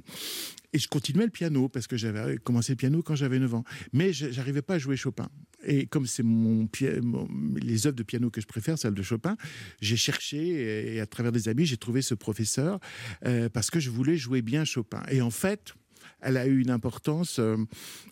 [0.73, 3.63] et je continuais le piano parce que j'avais commencé le piano quand j'avais 9 ans.
[3.93, 5.29] Mais je n'arrivais pas à jouer Chopin.
[5.65, 6.67] Et comme c'est mon,
[7.01, 7.27] mon-
[7.61, 9.37] les œuvres de piano que je préfère, celles de Chopin,
[9.79, 12.79] j'ai cherché et, à travers des amis, j'ai trouvé ce professeur
[13.25, 15.03] euh, parce que je voulais jouer bien Chopin.
[15.09, 15.73] Et en fait,
[16.19, 17.57] elle a eu une importance euh,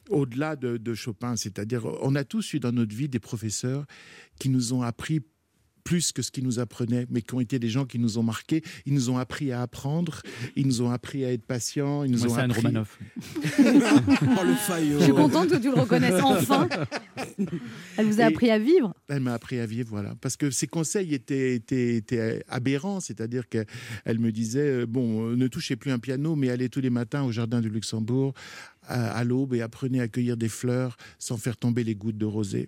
[0.09, 1.36] au-delà de, de Chopin.
[1.36, 3.86] C'est-à-dire, on a tous eu dans notre vie des professeurs
[4.39, 5.21] qui nous ont appris
[5.86, 8.23] plus que ce qu'ils nous apprenaient, mais qui ont été des gens qui nous ont
[8.23, 8.63] marqués.
[8.86, 10.21] Ils nous ont appris à apprendre,
[10.57, 12.65] ils nous ont appris à être patients, ils nous Moi, ont c'est Anne appris...
[12.65, 12.99] Romanoff.
[13.59, 14.99] Oh, le faillot.
[14.99, 16.67] Je suis contente que tu le reconnaisses enfin.
[17.97, 18.93] Elle vous a Et- appris à vivre.
[19.07, 20.15] Elle m'a appris à vivre, voilà.
[20.21, 25.36] Parce que ses conseils étaient, étaient, étaient aberrants, c'est-à-dire qu'elle me disait, euh, bon, euh,
[25.36, 28.33] ne touchez plus un piano, mais allez tous les matins au Jardin du Luxembourg
[28.88, 32.25] à, à l'aube et apprenez à cueillir des fleurs sans faire tomber les gouttes de
[32.25, 32.67] rosée.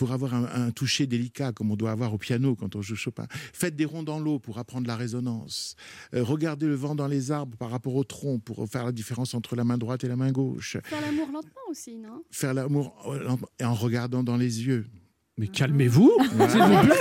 [0.00, 2.96] Pour avoir un, un toucher délicat, comme on doit avoir au piano quand on joue
[2.96, 3.26] Chopin.
[3.30, 5.76] Faites des ronds dans l'eau pour apprendre la résonance.
[6.14, 9.34] Euh, regardez le vent dans les arbres par rapport au tronc pour faire la différence
[9.34, 10.78] entre la main droite et la main gauche.
[10.84, 12.24] Faire l'amour lentement aussi, non?
[12.30, 14.86] Faire l'amour en- en regardant dans les yeux.
[15.40, 16.12] Mais calmez-vous,
[16.50, 16.96] s'il vous plaît.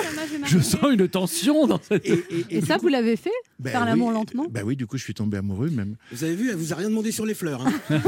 [0.46, 2.06] Je sens une tension dans cette.
[2.06, 3.30] Et, et- et Et du ça, coup- vous l'avez fait
[3.60, 5.98] Ben oui, l'amour lentement Ben oui, du coup, je suis tombé amoureux même.
[6.14, 7.68] Vous avez vu, elle vous a rien demandé sur les fleurs.
[7.68, 7.74] hein.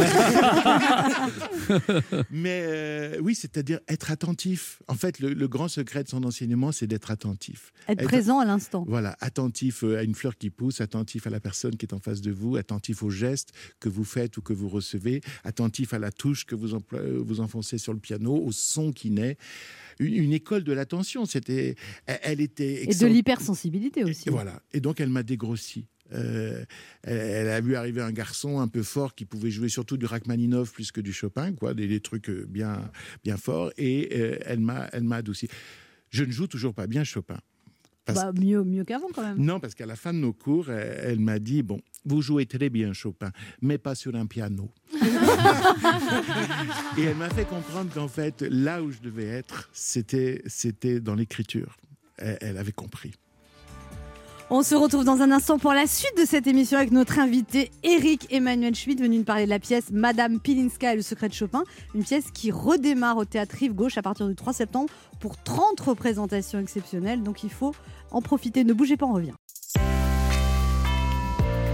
[2.32, 4.82] Mais euh, oui, c'est-à-dire être attentif.
[4.88, 7.74] En fait, le, le grand secret de son enseignement, c'est d'être attentif.
[7.90, 8.86] Être présent à l'instant.
[8.88, 12.00] Voilà, attentif euh, à une fleur qui pousse, attentif à la personne qui est en
[12.00, 13.50] face de vous, attentif aux gestes
[13.82, 16.70] que vous faites ou que vous recevez, attentif à la touche que vous,
[17.26, 19.38] vous enfoncez sur le piano, au son qui naît.
[20.02, 21.76] Une, une école de l'attention, c'était,
[22.06, 24.28] elle, elle était Et de l'hypersensibilité aussi.
[24.28, 24.62] Et voilà.
[24.74, 25.86] Et donc, elle m'a dégrossi.
[26.14, 26.66] Euh,
[27.04, 30.74] elle, a vu arriver un garçon un peu fort qui pouvait jouer surtout du Rachmaninoff
[30.74, 32.92] plus que du Chopin, quoi, des, des trucs euh, bien,
[33.24, 33.72] bien forts.
[33.78, 35.48] Et euh, elle m'a, elle m'a adouci.
[36.10, 37.40] Je ne joue toujours pas bien Chopin.
[38.06, 39.38] Parce- Bah, mieux mieux qu'avant quand même.
[39.38, 42.46] Non, parce qu'à la fin de nos cours, elle, elle m'a dit bon, vous jouez
[42.46, 43.32] très bien Chopin,
[43.62, 44.72] mais pas sur un piano.
[46.98, 51.16] Et elle m'a fait comprendre qu'en fait, là où je devais être, c'était, c'était dans
[51.16, 51.78] l'écriture.
[52.18, 53.14] Elle, elle avait compris.
[54.54, 57.72] On se retrouve dans un instant pour la suite de cette émission avec notre invité
[57.84, 61.34] Eric Emmanuel Schmitt, venu nous parler de la pièce Madame Pilinska et le secret de
[61.34, 61.64] Chopin,
[61.96, 64.90] une pièce qui redémarre au théâtre Rive Gauche à partir du 3 septembre
[65.22, 67.24] pour 30 représentations exceptionnelles.
[67.24, 67.74] Donc il faut
[68.12, 68.66] en profiter.
[68.66, 69.32] Ne bougez pas, on revient.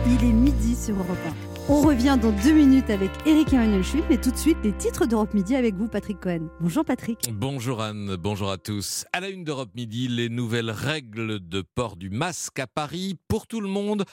[0.05, 1.46] Il est midi sur Europe 1.
[1.69, 5.05] On revient dans deux minutes avec Eric Emmanuel Schmitt, mais tout de suite les titres
[5.05, 6.47] d'Europe Midi avec vous, Patrick Cohen.
[6.61, 7.29] Bonjour Patrick.
[7.33, 9.03] Bonjour Anne, bonjour à tous.
[9.11, 13.47] À la une d'Europe Midi, les nouvelles règles de port du masque à Paris pour
[13.47, 14.05] tout le monde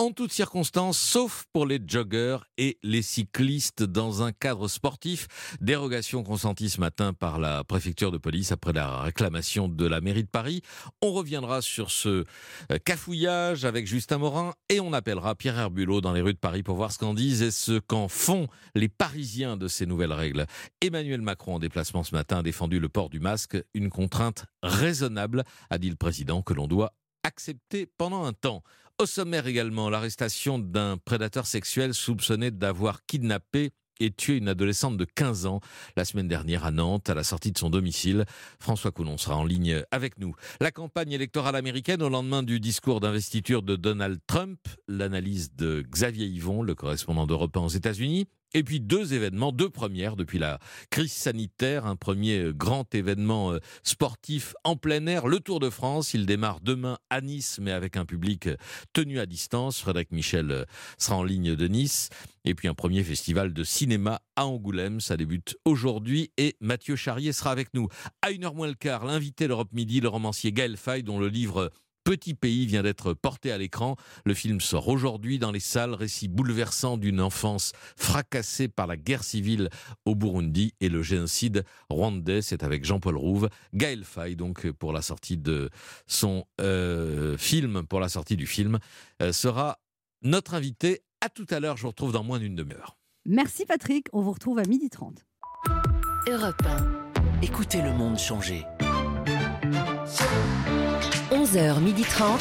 [0.00, 5.28] en toutes circonstances, sauf pour les joggers et les cyclistes dans un cadre sportif.
[5.60, 10.24] Dérogation consentie ce matin par la préfecture de police après la réclamation de la mairie
[10.24, 10.62] de Paris.
[11.02, 12.24] On reviendra sur ce
[12.72, 16.62] euh, cafouillage avec Justin Morin et on appellera Pierre Herbulot dans les rues de Paris
[16.62, 20.46] pour voir ce qu'en disent et ce qu'en font les Parisiens de ces nouvelles règles.
[20.80, 25.44] Emmanuel Macron en déplacement ce matin a défendu le port du masque, une contrainte raisonnable,
[25.68, 28.62] a dit le président, que l'on doit accepter pendant un temps.
[29.00, 35.06] Au sommaire également, l'arrestation d'un prédateur sexuel soupçonné d'avoir kidnappé et tué une adolescente de
[35.06, 35.60] 15 ans
[35.96, 38.26] la semaine dernière à Nantes, à la sortie de son domicile.
[38.58, 40.34] François Coulon sera en ligne avec nous.
[40.60, 46.26] La campagne électorale américaine au lendemain du discours d'investiture de Donald Trump, l'analyse de Xavier
[46.26, 50.58] Yvon, le correspondant d'Europe 1 aux États-Unis, et puis deux événements, deux premières depuis la
[50.90, 51.86] crise sanitaire.
[51.86, 56.14] Un premier euh, grand événement euh, sportif en plein air, le Tour de France.
[56.14, 58.56] Il démarre demain à Nice, mais avec un public euh,
[58.92, 59.80] tenu à distance.
[59.80, 60.66] Frédéric Michel
[60.98, 62.08] sera en ligne de Nice.
[62.44, 65.00] Et puis un premier festival de cinéma à Angoulême.
[65.00, 67.88] Ça débute aujourd'hui et Mathieu Charrier sera avec nous.
[68.22, 71.28] À une heure moins le quart, l'invité d'Europe Midi, le romancier Gaël Faye, dont le
[71.28, 71.70] livre
[72.10, 73.94] Petit pays vient d'être porté à l'écran.
[74.24, 79.22] Le film sort aujourd'hui dans les salles, récit bouleversant d'une enfance fracassée par la guerre
[79.22, 79.68] civile
[80.04, 82.42] au Burundi et le génocide rwandais.
[82.42, 85.70] C'est avec Jean-Paul Rouve, Gaël Faye donc pour la sortie de
[86.08, 88.80] son euh, film, pour la sortie du film,
[89.22, 89.78] euh, sera
[90.22, 91.04] notre invité.
[91.20, 92.98] À tout à l'heure, je vous retrouve dans moins d'une demi-heure.
[93.24, 95.18] Merci Patrick, on vous retrouve à 12h30.
[96.28, 97.42] Europe 1.
[97.42, 98.64] Écoutez le monde changer.
[101.52, 102.38] 11h30.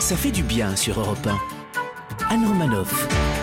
[0.00, 2.34] Ça fait du bien sur Europe 1.
[2.34, 3.41] Anne Romanoff.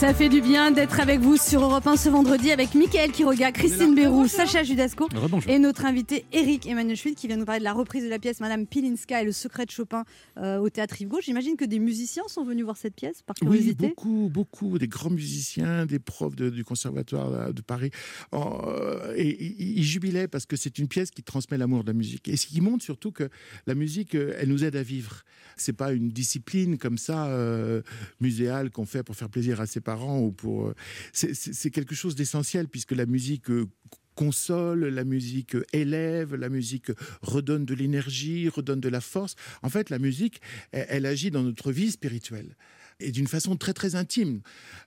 [0.00, 3.50] Ça fait du bien d'être avec vous sur Europe 1 ce vendredi avec Mickaël Quiroga,
[3.50, 5.08] Christine Bérou, Sacha Judasco
[5.48, 8.18] et notre invité Eric Emmanuel Schmitt qui vient nous parler de la reprise de la
[8.18, 10.04] pièce Madame Pilinska et le secret de Chopin
[10.36, 11.24] euh, au théâtre Yves Gauche.
[11.24, 13.88] J'imagine que des musiciens sont venus voir cette pièce par Oui, curiosité.
[13.88, 17.90] beaucoup, beaucoup, des grands musiciens, des profs de- du conservatoire de Paris,
[18.32, 21.94] En, euh, et ils jubilaient parce que c'est une pièce qui transmet l'amour de la
[21.94, 23.30] musique et ce qui montre surtout que
[23.66, 25.22] la musique, euh, elle nous aide à vivre.
[25.56, 27.80] C'est pas une discipline comme ça euh,
[28.20, 30.68] muséale qu'on fait pour faire plaisir à ses ou pour.
[30.68, 30.74] euh,
[31.12, 33.50] c'est- quelque chose d'essentiel puisque la musique.
[33.50, 33.66] euh,
[34.14, 39.34] console, la musique euh, élève, la musique redonne de l'énergie, redonne de la force.
[39.62, 40.40] En fait, la musique,
[40.72, 42.56] elle agit dans notre vie spirituelle
[43.00, 44.40] et d'une façon très très intime.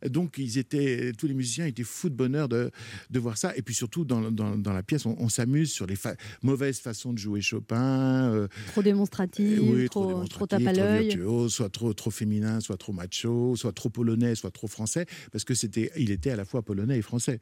[0.05, 2.72] Donc ils étaient, tous les musiciens étaient fous de bonheur de,
[3.10, 3.55] de voir ça.
[3.55, 6.80] Et puis surtout dans, dans, dans la pièce, on, on s'amuse sur les fa- mauvaises
[6.80, 8.32] façons de jouer Chopin.
[8.34, 11.20] euh, Trop démonstratif, oui, trop, démonstratif, trop tape à l'œil.
[11.49, 15.53] soit trop trop féminin, soit trop macho, soit trop polonais, soit trop français, parce que
[15.53, 17.39] c'était, il était à la fois polonais et français.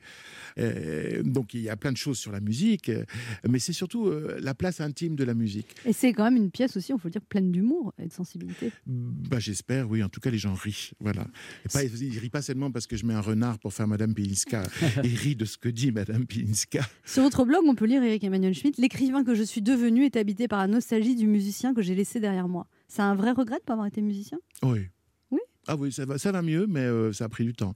[0.58, 3.04] Euh, donc il y a plein de choses sur la musique, euh,
[3.48, 5.76] mais c'est surtout euh, la place intime de la musique.
[5.86, 8.14] Et c'est quand même une pièce aussi, on faut le dire, pleine d'humour et de
[8.14, 8.72] sensibilité.
[8.86, 10.04] Bah, j'espère, oui.
[10.04, 10.54] En tout cas, les gens
[11.00, 11.28] Voilà.
[11.66, 14.14] Et pas, ils rient pas seulement parce que je mets un renard pour faire Madame
[14.14, 14.64] Pilinska.
[15.04, 16.82] ils rient de ce que dit Madame Pilinska.
[17.06, 18.78] Sur votre blog, on peut lire Eric Emmanuel Schmitt.
[18.78, 22.20] L'écrivain que je suis devenu est habité par la nostalgie du musicien que j'ai laissé
[22.20, 22.68] derrière moi.
[22.88, 24.40] C'est un vrai regret de pas avoir été musicien?
[24.64, 24.88] Oui.
[25.68, 27.76] Ah oui, ça va, ça va mieux, mais euh, ça a pris du temps.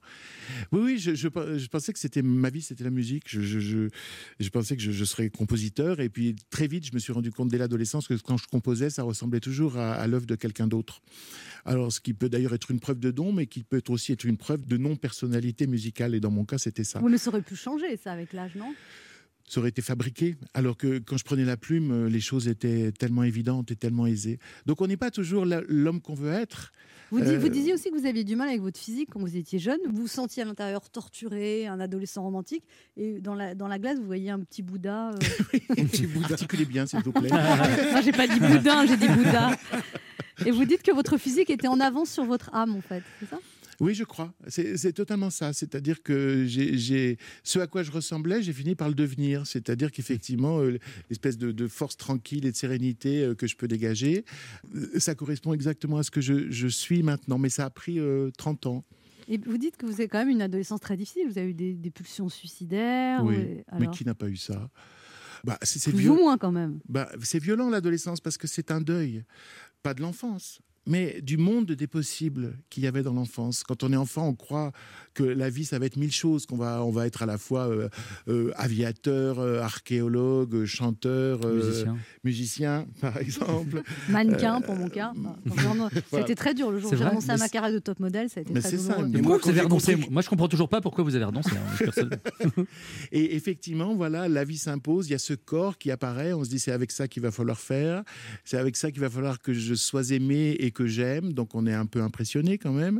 [0.72, 3.26] Oui, oui, je, pensais que c'était ma vie, c'était la musique.
[3.28, 3.90] Je,
[4.52, 7.58] pensais que je, serais compositeur, et puis très vite, je me suis rendu compte dès
[7.58, 11.02] l'adolescence que quand je composais, ça ressemblait toujours à, à l'œuvre de quelqu'un d'autre.
[11.66, 14.24] Alors, ce qui peut d'ailleurs être une preuve de don, mais qui peut aussi être
[14.24, 16.16] une preuve de non-personnalité musicale.
[16.16, 17.00] Et dans mon cas, c'était ça.
[17.00, 18.74] Vous ne saurez plus changer ça avec l'âge, non?
[19.52, 22.94] Ça aurait été fabriqué, alors que quand je prenais la plume, euh, les choses étaient
[22.94, 24.40] tellement évidentes et tellement aisées.
[24.66, 26.72] Donc on n'est pas toujours l'homme qu'on veut être.
[27.12, 29.20] vous, dis- Euh, vous disiez aussi que vous aviez du mal avec votre physique quand
[29.20, 29.80] vous étiez jeune.
[29.90, 32.64] Vous vous sentiez à l'intérieur torturé, un adolescent romantique.
[32.96, 35.10] Et dans la, dans la glace, vous voyez un petit Bouddha.
[35.10, 35.16] euh.
[36.32, 37.30] Articulez bien, s'il vous plaît.
[37.92, 39.52] Moi, j'ai pas dit boudin, j'ai dit Bouddha.
[40.46, 43.04] Et vous dites que votre physique était en avance sur votre âme, en fait.
[43.20, 43.38] C'est ça?
[43.82, 44.32] Oui, je crois.
[44.48, 45.54] C'est totalement ça.
[45.54, 49.48] C'est-à-dire que j'ai- ce à quoi je ressemblais, j'ai fini par le devenir.
[49.48, 50.78] C'est-à-dire qu'effectivement, euh,
[51.10, 54.24] l'espèce de, de force tranquille et de sérénité euh, que je peux dégager,
[54.76, 57.40] euh, ça correspond exactement à ce que je, je suis maintenant.
[57.40, 58.86] Mais ça a pris euh, 30 ans.
[59.28, 61.24] Et vous dites que vous avez quand même une adolescence très difficile.
[61.28, 63.24] Vous avez eu des, des pulsions suicidaires.
[63.24, 63.64] oui.
[63.80, 64.70] Mais qui n'a pas eu ça?
[65.44, 66.80] Bah, c'est c'est Plus viol- ou moins quand même.
[66.88, 69.24] bah, c'est violent l'adolescence parce que c'est un deuil,
[69.82, 73.64] pas de l'enfance, mais du monde des possibles qu'il y avait dans l'enfance.
[73.64, 74.72] Quand on est enfant, on croit
[75.14, 77.38] que la vie, ça va être mille choses, qu'on va, on va être à la
[77.38, 77.90] fois euh,
[78.28, 81.98] euh, aviateur, euh, archéologue, chanteur, euh, Musicien.
[82.24, 83.84] musicien, par exemple.
[84.10, 85.12] Mannequin Euh, pour mon cas.
[85.50, 86.26] Enfin, voilà.
[86.26, 88.30] été très dur le jour où j'ai renoncé à ma carrière de top modèle.
[88.30, 89.62] Ça a été Mais très c'est ça, mais moi, vous avez
[90.10, 91.52] Moi, je comprends toujours pas pourquoi vous avez renoncé.
[91.52, 92.10] hein.
[93.12, 95.08] Et effectivement, voilà, la vie s'impose.
[95.08, 96.34] Il y a ce corps qui apparaît.
[96.34, 98.04] On se dit, c'est avec ça qu'il va falloir faire.
[98.46, 101.34] C'est avec ça qu'il va falloir que je sois aimé et que j'aime.
[101.34, 103.00] Donc, on est un peu impressionné quand même.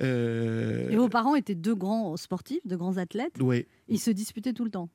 [0.00, 3.40] Euh, Et vos parents étaient deux grands sportifs, deux grands athlètes.
[3.40, 3.66] ouais.
[3.88, 4.90] Ils se disputaient tout le temps.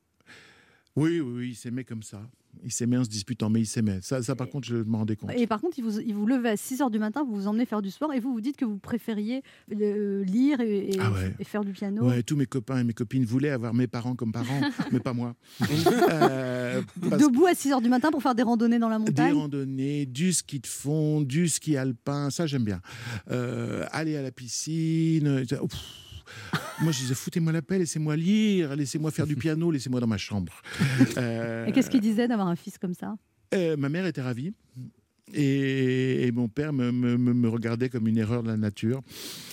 [0.95, 2.21] Oui, oui, oui, ils s'aimaient comme ça.
[2.65, 3.99] Ils s'aimaient en se disputant, mais ils s'aimaient.
[4.01, 5.31] Ça, ça par contre, je m'en rendais compte.
[5.37, 7.65] Et par contre, ils vous, vous levez à 6 h du matin, vous vous emmenez
[7.65, 9.41] faire du sport et vous vous dites que vous préfériez
[9.73, 11.33] euh, lire et, et- Ah ouais.
[11.39, 12.05] et faire du piano.
[12.05, 14.59] Ouais, tous mes copains et mes copines voulaient avoir mes parents comme parents,
[14.91, 15.33] mais pas moi.
[16.11, 19.05] Euh, parce Debout à 6 h du matin pour faire des randonnées dans la Des
[19.05, 19.33] montagne.
[19.33, 22.81] randonnées, du ski de fond, du ski alpin, ça j'aime bien.
[23.29, 25.45] Euh, aller à la piscine.
[26.81, 30.17] Moi je disais foutez-moi la paix, laissez-moi lire, laissez-moi faire du piano, laissez-moi dans ma
[30.17, 30.61] chambre.
[31.17, 33.15] Euh, Et qu'est-ce qu'il disait d'avoir un fils comme ça
[33.53, 34.53] euh, Ma mère était ravie.
[35.33, 39.01] Et, et mon père me, me- me- me regardait comme une erreur de la nature.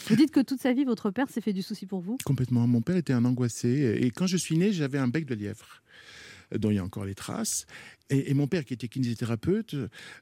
[0.09, 2.19] Vous dites que toute sa vie, votre père s'est fait du souci pour vous.
[2.25, 2.67] Complètement.
[2.67, 3.99] Mon père était un angoissé.
[4.01, 5.83] Et quand je suis né, j'avais un bec de lièvre,
[6.53, 7.67] euh, dont il y a encore les traces.
[8.11, 9.75] Et, et mon père, qui était kinésithérapeute,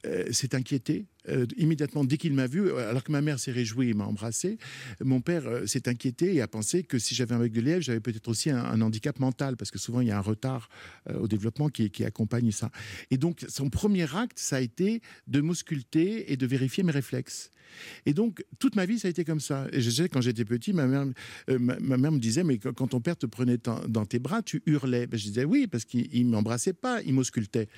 [0.05, 2.71] euh, s'est inquiété euh, immédiatement dès qu'il m'a vu.
[2.73, 4.57] Alors que ma mère s'est réjouie, il m'a embrassé.
[5.03, 7.81] Mon père euh, s'est inquiété et a pensé que si j'avais un bec de lièvre,
[7.81, 10.69] j'avais peut-être aussi un, handicap mental, parce que souvent il y a un retard
[11.09, 12.69] euh, au développement qui, accompagne ça.
[13.11, 17.51] Et donc, son premier acte, ça a été de m'ausculter et de vérifier mes réflexes.
[18.05, 19.67] Et donc, toute ma vie, ça a été comme ça.
[19.71, 21.05] Et je sais, quand j'étais petit, ma mère,
[21.49, 23.57] euh, me disait, mais quand, ton père te prenait
[23.87, 25.07] dans, tes bras, tu hurlais.
[25.07, 27.67] Ben, je disais oui, parce qu'il ne m'embrassait pas, il m'auscultait.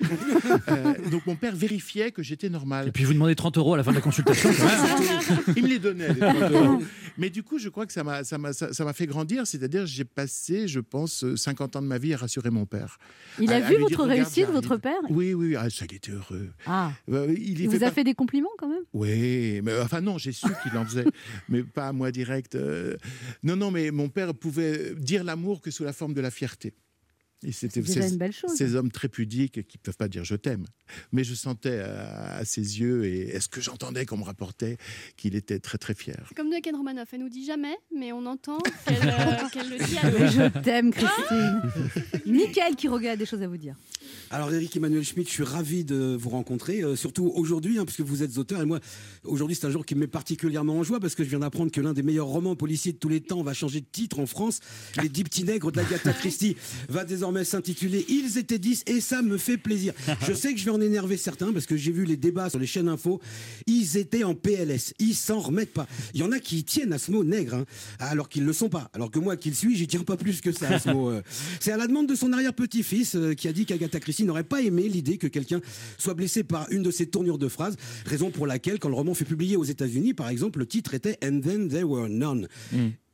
[0.68, 2.88] Euh, donc, mon père vérifiait que j'étais normal.
[2.88, 4.50] Et puis vous demandez 30 euros à la fin de la consultation.
[4.52, 5.38] quand même.
[5.56, 6.12] il me les donnait.
[6.12, 6.82] les 30 euros.
[7.18, 9.46] Mais du coup, je crois que ça m'a ça m'a- ça- ça m'a fait grandir.
[9.46, 12.98] C'est-à-dire, j'ai passé, je pense, euh, 50 ans de ma vie à rassurer mon père.
[13.40, 15.00] Il a À- vu votre dire, réussite, votre père?
[15.08, 16.50] Oui, oui, ah, ça, il était heureux.
[16.66, 16.92] Ah.
[17.10, 18.82] Euh, il vous fait a pas- fait des compliments quand même?
[18.92, 21.04] Oui, mais enfin non, j'ai su qu'il en faisait,
[21.48, 22.54] mais pas à moi direct.
[22.54, 22.96] euh.
[23.42, 26.74] Non, non, mais mon père pouvait dire l'amour que sous la forme de la fierté.
[27.42, 28.50] Et c'était ces, une belle chose.
[28.54, 30.66] ces hommes très pudiques qui ne peuvent pas dire je t'aime.
[31.12, 34.76] Mais je sentais à, à ses yeux et est-ce que j'entendais qu'on me rapportait
[35.16, 36.22] qu'il était très très fier.
[36.28, 39.70] C'est comme de Ken Romanoff, elle nous dit jamais, mais on entend qu'elle euh, qu'elle
[39.70, 41.62] le dit à je t'aime, Christine.
[42.26, 43.76] Michael qui regarde des choses à vous dire.
[44.32, 48.02] Alors Eric Emmanuel Schmitt, je suis ravi de vous rencontrer, euh, surtout aujourd'hui, hein, puisque
[48.02, 48.62] vous êtes auteur.
[48.62, 48.78] Et moi,
[49.24, 51.72] aujourd'hui, c'est un jour qui me met particulièrement en joie, parce que je viens d'apprendre
[51.72, 54.26] que l'un des meilleurs romans policiers de tous les temps va changer de titre en
[54.26, 54.60] France.
[55.02, 56.54] Les Dix Petits Nègres d'Agatha Christie
[56.88, 59.94] va désormais s'intituler Ils étaient 10, et ça me fait plaisir.
[60.24, 62.60] Je sais que je vais en énerver certains, parce que j'ai vu les débats sur
[62.60, 63.20] les chaînes info.
[63.66, 65.88] Ils étaient en PLS, ils s'en remettent pas.
[66.14, 67.64] Il y en a qui tiennent à ce mot nègre, hein,
[67.98, 68.92] alors qu'ils ne le sont pas.
[68.94, 71.20] Alors que moi qui le suis, j'y tiens pas plus que ça à ce euh.
[71.58, 74.62] C'est à la demande de son arrière-petit-fils euh, qui a dit qu'Agatha Christie n'aurait pas
[74.62, 75.60] aimé l'idée que quelqu'un
[75.98, 79.14] soit blessé par une de ses tournures de phrases, raison pour laquelle, quand le roman
[79.14, 82.46] fut publié aux États-Unis, par exemple, le titre était And then there were none.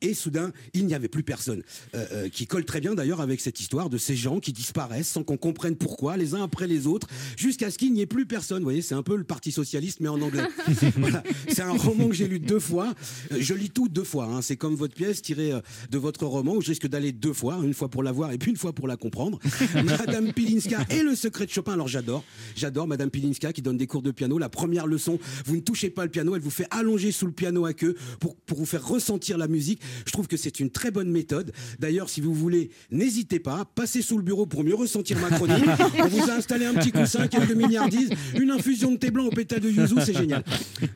[0.01, 1.63] Et soudain, il n'y avait plus personne.
[1.95, 5.07] Euh, euh, qui colle très bien d'ailleurs avec cette histoire de ces gens qui disparaissent
[5.09, 8.25] sans qu'on comprenne pourquoi, les uns après les autres, jusqu'à ce qu'il n'y ait plus
[8.27, 8.59] personne.
[8.59, 10.43] Vous voyez, c'est un peu le Parti Socialiste, mais en anglais.
[10.97, 11.23] Voilà.
[11.49, 12.93] C'est un roman que j'ai lu deux fois.
[13.31, 14.25] Euh, Je lis tout deux fois.
[14.25, 14.41] hein.
[14.41, 15.51] C'est comme votre pièce tirée
[15.89, 18.37] de votre roman où je risque d'aller deux fois, une fois pour la voir et
[18.37, 19.39] puis une fois pour la comprendre.
[19.83, 21.73] Madame Pilinska et le secret de Chopin.
[21.73, 22.23] Alors j'adore,
[22.55, 24.37] j'adore Madame Pilinska qui donne des cours de piano.
[24.37, 27.31] La première leçon, vous ne touchez pas le piano, elle vous fait allonger sous le
[27.31, 29.81] piano à queue pour, pour vous faire ressentir la musique.
[30.05, 31.51] Je trouve que c'est une très bonne méthode.
[31.79, 35.65] D'ailleurs, si vous voulez, n'hésitez pas, passez sous le bureau pour mieux ressentir ma chronique.
[35.99, 38.09] On vous a installé un petit coussin, quelques milliardises,
[38.39, 40.43] une infusion de thé blanc au pétale de yuzu, c'est génial.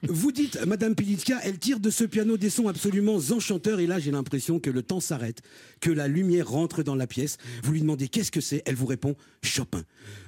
[0.07, 3.99] Vous dites, Madame Pilitska, elle tire de ce piano des sons absolument enchanteurs et là
[3.99, 5.41] j'ai l'impression que le temps s'arrête,
[5.79, 7.37] que la lumière rentre dans la pièce.
[7.63, 9.83] Vous lui demandez qu'est-ce que c'est, elle vous répond Chopin.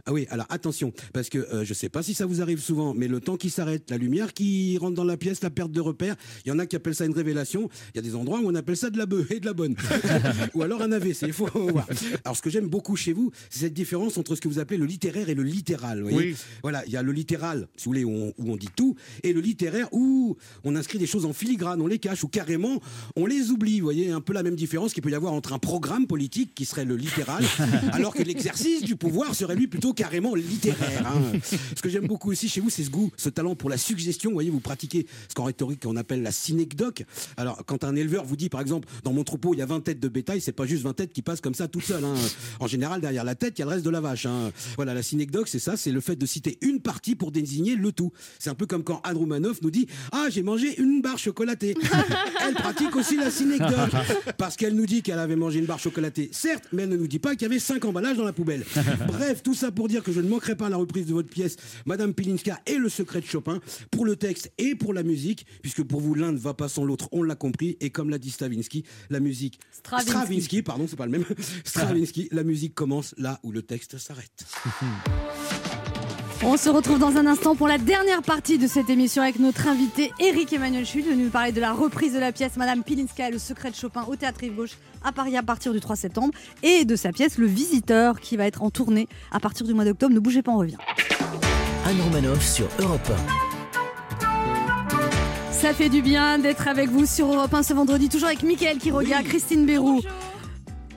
[0.05, 2.93] Ah oui, alors attention, parce que euh, je sais pas si ça vous arrive souvent,
[2.93, 5.79] mais le temps qui s'arrête, la lumière qui rentre dans la pièce, la perte de
[5.79, 8.39] repère, il y en a qui appellent ça une révélation, il y a des endroits
[8.39, 9.75] où on appelle ça de la bœuf et de la bonne.
[10.53, 11.87] Ou alors un AVC, il faut voir.
[12.25, 14.77] Alors ce que j'aime beaucoup chez vous, c'est cette différence entre ce que vous appelez
[14.77, 16.01] le littéraire et le littéral.
[16.01, 16.35] vous voyez Oui.
[16.61, 18.95] Voilà, il y a le littéral, si vous voulez, où on, où on dit tout,
[19.23, 22.81] et le littéraire où on inscrit des choses en filigrane, on les cache, ou carrément
[23.15, 23.79] on les oublie.
[23.79, 26.53] Vous voyez, un peu la même différence qu'il peut y avoir entre un programme politique
[26.55, 27.43] qui serait le littéral,
[27.93, 31.07] alors que l'exercice du pouvoir serait lui plutôt carrément littéraire.
[31.07, 31.39] hein.
[31.75, 34.29] Ce que j'aime beaucoup aussi chez vous, c'est ce goût, ce talent pour la suggestion.
[34.31, 37.03] Vous voyez, vous pratiquez ce qu'en rhétorique on appelle la synecdoque.
[37.37, 39.81] Alors, quand un éleveur vous dit par exemple, dans mon troupeau, il y a 20
[39.81, 42.03] têtes de bétail, c'est pas juste 20 têtes qui passent comme ça toutes seules.
[42.03, 42.13] hein.
[42.59, 44.25] En général, derrière la tête, il y a le reste de la vache.
[44.25, 44.51] hein.
[44.75, 47.91] Voilà, la synecdoque, c'est ça, c'est le fait de citer une partie pour désigner le
[47.91, 48.11] tout.
[48.39, 49.17] C'est un peu comme quand Anne
[49.61, 51.75] nous dit Ah, j'ai mangé une barre chocolatée.
[52.47, 53.91] elle pratique aussi la synecdoque.
[54.37, 57.07] Parce qu'elle nous dit qu'elle avait mangé une barre chocolatée, certes, mais elle ne nous
[57.07, 58.63] dit pas qu'il y avait cinq emballages dans la poubelle.
[59.07, 61.55] Bref, tout ça pour dire que je ne manquerai pas la reprise de votre pièce,
[61.85, 63.59] Madame Pilinska et le secret de Chopin,
[63.91, 66.83] pour le texte et pour la musique, puisque pour vous, l'un ne va pas sans
[66.85, 67.77] l'autre, on l'a compris.
[67.81, 69.59] Et comme l'a dit Stravinsky, la musique.
[69.71, 70.61] Stravinsky.
[70.61, 71.25] pardon, c'est pas le même.
[71.63, 74.45] Stravinsky, la musique commence là où le texte s'arrête.
[76.45, 79.65] On se retrouve dans un instant pour la dernière partie de cette émission avec notre
[79.65, 83.29] invité Eric Emmanuel Chute, venu nous parler de la reprise de la pièce Madame Pilinska
[83.29, 85.95] et le secret de Chopin au Théâtre Rive Gauche à Paris à partir du 3
[85.95, 89.73] septembre et de sa pièce Le Visiteur qui va être en tournée à partir du
[89.73, 90.13] mois d'octobre.
[90.13, 90.77] Ne bougez pas, on revient.
[91.85, 93.11] Anne Romanoff sur Europe
[95.63, 98.79] Ça fait du bien d'être avec vous sur Europe 1 ce vendredi, toujours avec Mickaël
[98.79, 100.01] qui regarde, Christine Bérou.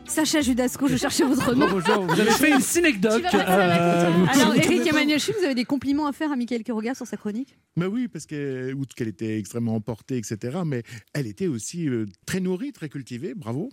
[0.09, 1.69] Sacha Judasco, je cherchais votre nom.
[1.69, 3.25] Bonjour, vous avez fait une synecdoque.
[3.35, 4.27] Euh.
[4.29, 7.57] Alors, Eric Emmanuel vous avez des compliments à faire à Mickaël Quiroga sur sa chronique?
[7.77, 10.83] Mais oui, parce que, outre qu'elle était extrêmement emportée, etc., mais
[11.13, 13.69] elle était aussi euh, très nourrie, très cultivée, bravo.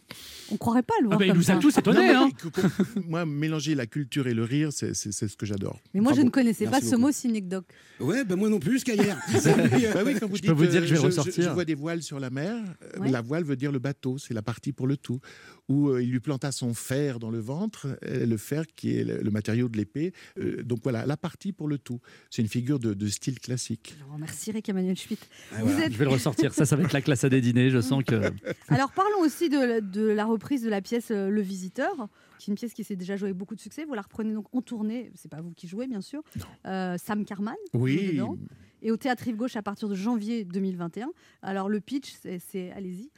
[0.52, 1.56] On croirait pas le voir Ah bah, il nous ça.
[1.56, 2.14] a tous étonnés.
[2.14, 2.70] Non, hein.
[3.08, 5.80] moi, mélanger la culture et le rire, c'est ce que j'adore.
[5.94, 7.66] Mais moi, je ne connaissais Merci pas ce mot synecdoque.
[8.00, 9.18] Ouais, ben moi non plus, jusqu'à hier.
[9.94, 11.44] Bah oui, quand vous Je dites, peux vous dire que je vais euh, ressortir.
[11.44, 12.56] Je, vois des voiles sur la mer.
[13.00, 13.12] Ouais.
[13.12, 15.20] La voile veut dire le bateau, c'est la partie pour le tout.
[15.70, 19.04] Où euh, il lui planta son fer dans le ventre, euh, le fer qui est
[19.06, 20.12] le, matériau de l'épée.
[20.38, 22.02] Euh, donc voilà, la partie pour le tout.
[22.30, 23.96] C'est une figure de, de style classique.
[24.06, 25.22] Alors, merci Eric Emmanuel Schmitt.
[25.54, 25.86] Ah, Vous voilà.
[25.86, 26.54] êtes- Je vais le ressortir.
[26.54, 27.70] Ça, ça va être la classe à des dîners.
[27.70, 28.32] Je sens que.
[28.68, 32.10] Alors parlons aussi de, de la reprise de la pièce Le Visiteur,
[32.40, 33.86] qui est une pièce qui s'est déjà jouée avec beaucoup de succès.
[33.86, 36.22] Vous la reprenez donc en tournée, c'est pas vous qui jouez bien sûr.
[36.66, 38.38] Euh, Sam Carman joue Oui, dedans.
[38.84, 41.10] Et au Théâtre Rive Gauche à partir de janvier 2021.
[41.42, 43.10] Alors le pitch, c'est- allez-y.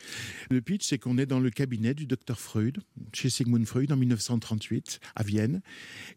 [0.49, 2.77] le pitch, c'est qu'on est dans le cabinet du docteur Freud,
[3.13, 5.61] chez Sigmund Freud, en 1938, à Vienne.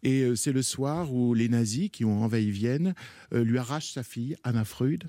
[0.03, 2.93] Et euh, c'est le soir où les nazis, qui ont envahi Vienne,
[3.33, 5.05] euh, lui arrachent sa fille, Anna Freud,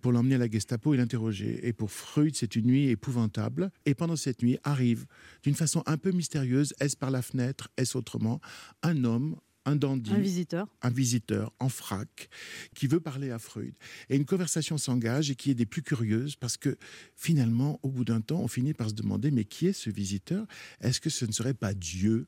[0.00, 1.66] pour l'emmener à la Gestapo et l'interroger.
[1.66, 3.70] Et pour Freud, c'est une nuit épouvantable.
[3.86, 5.04] Et pendant cette nuit, arrive,
[5.42, 8.40] d'une façon un peu mystérieuse, est-ce par la fenêtre, est-ce autrement,
[8.82, 10.66] un homme, un dandy, Un visiteur.
[10.82, 12.28] un visiteur en frac
[12.74, 13.74] qui veut parler à Freud.
[14.10, 16.76] Et une conversation s'engage et qui est des plus curieuses parce que
[17.16, 20.46] finalement, au bout d'un temps, on finit par se demander mais qui est ce visiteur?
[20.80, 22.26] Est-ce que ce ne serait pas Dieu?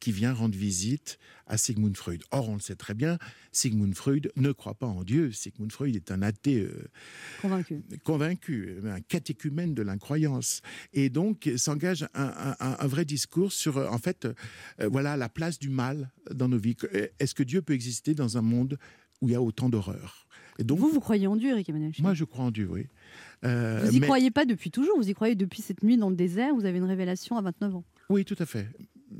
[0.00, 2.22] Qui vient rendre visite à Sigmund Freud.
[2.30, 3.18] Or, on le sait très bien,
[3.52, 5.32] Sigmund Freud ne croit pas en Dieu.
[5.32, 6.84] Sigmund Freud est un athée euh,
[7.42, 7.82] Convaincu.
[8.04, 10.60] convaincu, un catéchumène de l'incroyance.
[10.92, 14.26] Et donc s'engage un, un- un- un vrai discours sur, euh, en fait,
[14.80, 16.76] euh, voilà, la place du mal dans nos vies.
[16.94, 18.78] Euh, Est-ce que Dieu peut exister dans un monde
[19.20, 20.26] où il y a autant d'horreur
[20.58, 22.86] Et donc, Vous, vous croyez en Dieu, Eric Emmanuel moi, je crois en Dieu, oui.
[23.44, 26.10] Euh, Vous y mais- croyez pas depuis toujours, vous y croyez depuis cette nuit dans
[26.10, 27.84] le désert, vous avez une révélation à 29 ans?
[28.10, 28.68] Oui, tout à fait.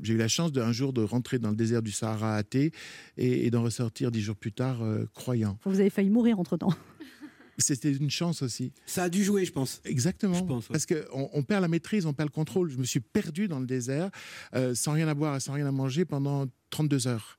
[0.03, 2.71] J'ai eu la chance d'un jour de rentrer dans le désert du Sahara athée
[3.17, 5.57] et, et d'en ressortir dix jours plus tard euh, croyant.
[5.65, 6.73] Vous avez failli mourir entre-temps.
[7.57, 8.71] C'était une chance aussi.
[8.85, 9.81] Ça a dû jouer, je pense.
[9.83, 10.35] Exactement.
[10.35, 10.73] Je pense, ouais.
[10.73, 12.69] Parce qu'on on perd la maîtrise, on perd le contrôle.
[12.71, 14.09] Je me suis perdu dans le désert,
[14.55, 17.37] euh, sans rien à boire et sans rien à manger pendant 32 heures.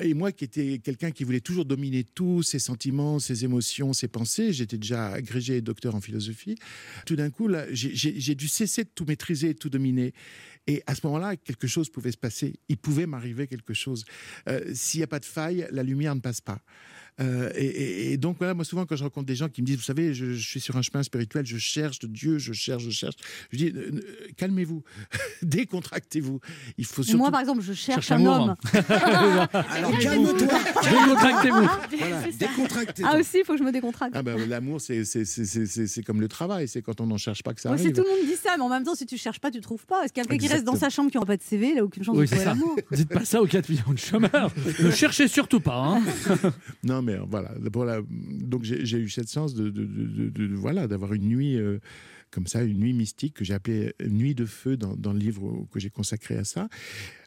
[0.00, 4.08] Et moi, qui étais quelqu'un qui voulait toujours dominer tout, ses sentiments, ses émotions, ses
[4.08, 6.56] pensées, j'étais déjà agrégé et docteur en philosophie.
[7.06, 10.12] Tout d'un coup, là, j'ai- dû cesser de tout maîtriser, de tout dominer.
[10.66, 12.54] Et à ce moment-là, quelque chose pouvait se passer.
[12.68, 14.04] Il pouvait m'arriver quelque chose.
[14.48, 16.58] Euh, S'il n'y a pas de faille, la lumière ne passe pas.
[17.20, 19.66] Euh, et, et- et donc voilà, moi souvent quand je rencontre des gens qui me
[19.66, 22.52] disent, vous savez, je, je suis sur un chemin spirituel, je cherche de Dieu, je
[22.52, 23.14] cherche, je cherche.
[23.52, 24.00] Je dis, euh,
[24.36, 24.82] calmez-vous,
[25.42, 26.40] décontractez-vous.
[26.78, 27.18] Il faut surtout.
[27.18, 28.56] Moi, par exemple, je cherche Cherche un homme.
[29.52, 30.48] Alors calme-toi.
[30.82, 31.68] Décontractez-vous.
[31.98, 33.02] Voilà, décontractez.
[33.06, 34.14] Ah aussi, il faut que je me décontracte.
[34.16, 37.06] Ah ben, l'amour, c'est c'est- c'est- c'est- c'est- c'est comme le travail, c'est quand on
[37.06, 37.96] n'en cherche pas que ça Ouais, c'est arrive.
[37.96, 39.86] tout le monde dit ça, mais en même temps, si tu cherches pas, tu trouves
[39.86, 40.02] pas.
[40.04, 41.84] Est-ce que quelqu'un qui reste dans sa chambre qui n'aura pas de CV, il a
[41.84, 44.52] aucune chance Oui, de trouver l'amour Dites pas ça aux 4 millions de chômeurs.
[44.82, 45.76] ne cherchez surtout pas.
[45.76, 46.02] hein.
[46.84, 47.50] Non, mais euh, voilà.
[47.72, 51.24] Pour la- Donc j'ai eu cette chance de, de- de- de- de- voilà d'avoir une
[51.28, 51.78] nuit euh,
[52.30, 55.66] comme ça, une nuit mystique que j'ai appelée Nuit de feu dans, dans le livre
[55.72, 56.68] que j'ai consacré à ça.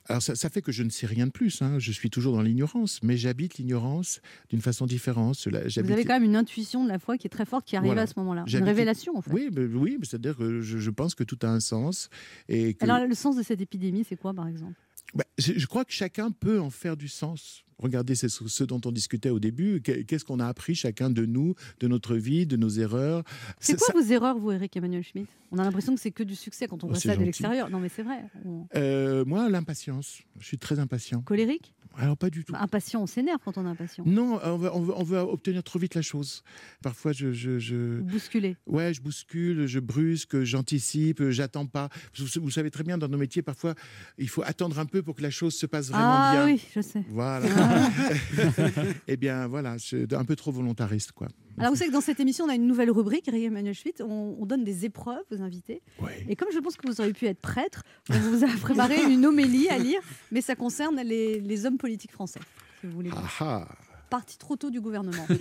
[0.10, 1.62] Alors ça, ça fait que je ne sais rien de plus.
[1.62, 1.80] hein.
[1.80, 5.36] Je suis toujours dans l'ignorance, mais j'habite l'ignorance d'une façon différente.
[5.48, 5.56] Vous
[5.92, 8.04] avez quand même une intuition de la foi qui est très forte qui arrive Voilà.
[8.04, 8.46] à ce moment-là.
[8.48, 9.32] Une révélation, en fait.
[9.34, 12.10] Oui, mais, oui, c'est-à-dire que je, je pense que tout a un sens
[12.48, 14.74] et que Alors, le sens de cette épidémie, c'est quoi, par exemple?
[15.14, 17.64] Bah, je, je crois que chacun peut en faire du sens.
[17.80, 19.82] Regardez c'est ce, dont on discutait au début.
[19.82, 23.24] Qu'est- Qu'est-ce qu'on a appris chacun de nous, de notre vie, de nos erreurs?
[23.60, 25.28] C'est quoi ça- vos erreurs, vous, Eric Emmanuel Schmitt?
[25.52, 27.70] On a l'impression que c'est que du succès quand on Oh, voit ça de l'extérieur.
[27.70, 28.24] Non, mais c'est vrai.
[28.46, 30.20] On- Euh, Moi, l'impatience.
[30.40, 31.22] Je suis très impatient.
[31.22, 31.74] Colérique?
[32.00, 32.52] Alors, pas du tout.
[32.54, 34.04] Bah, Impatient, on s'énerve quand on est impatient.
[34.06, 36.44] Non, on veut, on veut- on veut obtenir trop vite la chose.
[36.84, 38.56] Parfois, je, je, je- Bousculé.
[38.68, 41.90] Ouais, je bouscule, je brusque, j'anticipe, j'attends pas.
[42.18, 43.74] Vous, vous savez très bien, dans nos métiers, parfois,
[44.20, 46.54] il faut attendre un peu pour que la chose se passe vraiment ah bien.
[46.54, 47.04] oui, je sais.
[47.10, 47.48] Voilà.
[49.08, 51.28] eh bien, voilà, c'est un peu trop volontariste, quoi.
[51.58, 54.02] Alors, vous savez que dans cette émission, on a une nouvelle rubrique, Emmanuel Schmitt.
[54.02, 55.82] On, on donne des épreuves aux invités.
[56.30, 59.26] Et comme je pense que vous auriez pu être prêtre, on vous a préparé une
[59.26, 60.00] homélie à lire,
[60.32, 62.42] mais ça concerne les, les hommes politiques français.
[62.82, 63.10] Si vous voulez.
[63.14, 63.68] Ah ah.
[64.10, 65.26] Parti trop tôt du gouvernement.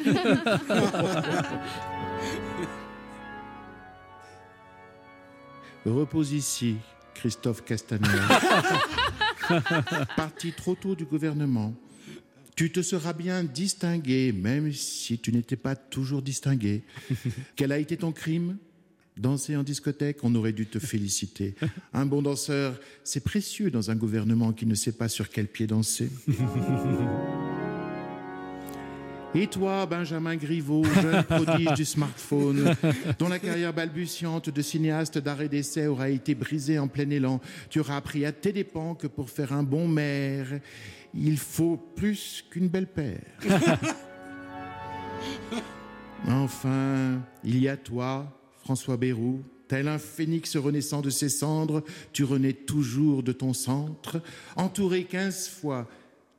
[5.85, 6.79] Repose ici,
[7.15, 8.09] Christophe Castaner.
[10.17, 11.75] Parti trop tôt du gouvernement.
[12.57, 16.85] Tu te seras bien distingué, même si tu n'étais pas toujours distingué.
[17.55, 18.57] Quel a été ton crime?
[19.19, 21.55] Danser en discothèque, on aurait dû te féliciter.
[21.93, 25.67] Un bon danseur, c'est précieux dans un gouvernement qui ne sait pas sur quel pied
[25.67, 26.11] danser.
[29.35, 32.75] Et toi, Benjamin Griveaux, jeune prodige du smartphone,
[33.19, 37.81] dont la carrière balbutiante de cinéaste d'arrêt d'essai aura été brisée en plein élan, tu
[37.81, 40.49] auras appris à tes dépens que pour faire un bon maire,
[41.19, 43.25] il faut plus qu'une belle paire.
[46.29, 48.27] Enfin, il y a toi,
[48.61, 54.21] François Bayrou, tel un phénix renaissant de ses cendres, tu renais toujours de ton centre,
[54.57, 55.89] entouré quinze fois,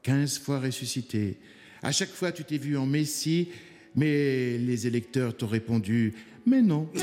[0.04, 1.38] quinze fois ressuscité.
[1.82, 3.48] À chaque fois, tu t'es vu en Messie,
[3.96, 6.14] mais les électeurs t'ont répondu
[6.46, 6.90] Mais non.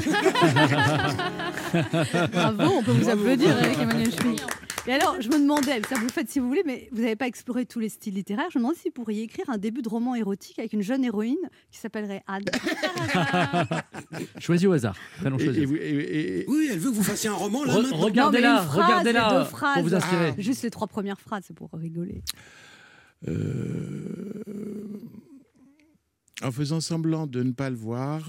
[2.32, 4.42] Bravo, on peut vous applaudir, Eric Emmanuel Schmitt.
[4.86, 7.16] Et alors, je me demandais, ça vous le faites si vous voulez, mais vous n'avez
[7.16, 8.48] pas exploré tous les styles littéraires.
[8.52, 11.02] Je me demandais si vous pourriez écrire un début de roman érotique avec une jeune
[11.04, 11.38] héroïne
[11.70, 12.44] qui s'appellerait Anne.
[14.38, 14.94] Choisis au hasard.
[15.20, 15.60] Prénom Et- choisi.
[15.62, 18.60] et vous- et- et- Oui, elle veut que vous fassiez un roman là Re- regardez-la,
[18.62, 19.82] regardez-la pour phrases.
[19.82, 20.34] vous inspirer.
[20.36, 20.40] Ah.
[20.40, 22.22] Juste les trois premières phrases, c'est pour rigoler.
[23.26, 24.42] Euh,
[26.42, 28.28] En faisant semblant de ne pas le voir,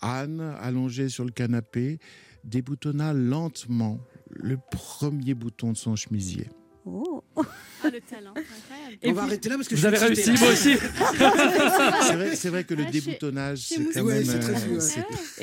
[0.00, 1.98] Anne, allongée sur le canapé,
[2.44, 3.98] déboutonna lentement
[4.30, 6.48] le premier bouton de son chemisier.
[6.90, 7.22] Oh.
[7.36, 8.96] Ah, le talent, incroyable.
[9.04, 10.74] On va arrêter là parce que Vous je avez réussi, moi aussi.
[12.34, 14.24] C'est vrai, que le Ah, déboutonnage, c'est quand Ouais, même.
[14.24, 14.80] c'est très euh,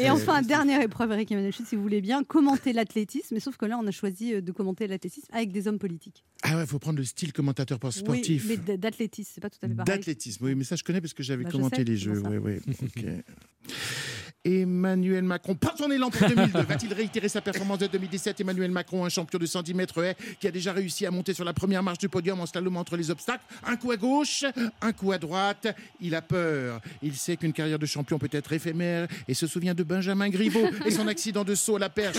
[0.04, 3.36] Et enfin, dernière épreuve, Eric Emmanuel si vous voulez bien, commenter l'athlétisme.
[3.36, 6.24] Mais sauf que là, on a choisi euh, de commenter l'athlétisme avec des hommes politiques.
[6.42, 8.46] Ah ouais, faut prendre le style commentateur sportif.
[8.50, 9.96] Oui, mais d'athlétisme, c'est pas tout à fait pareil.
[9.98, 12.22] D'athlétisme, oui, mais ça je connais parce que j'avais Bah, je commenté sais, les jeux.
[12.28, 12.60] Oui, oui.
[12.82, 13.06] ok.
[14.46, 16.62] Emmanuel Macron, pas son élan pour 2002.
[16.62, 20.48] Va-t-il réitérer sa performance de 2017 Emmanuel Macron, un champion de 110 mètres haies, qui
[20.48, 23.10] a déjà réussi à monter sur la première marche du podium en slalom entre les
[23.10, 23.44] obstacles?
[23.66, 24.46] Un coup à gauche,
[24.82, 25.68] un coup à droite.
[26.00, 26.80] Il a peur.
[27.02, 30.68] Il sait qu'une carrière de champion peut être éphémère et se souvient de Benjamin Griveaux
[30.86, 32.18] et son accident de saut à la perche.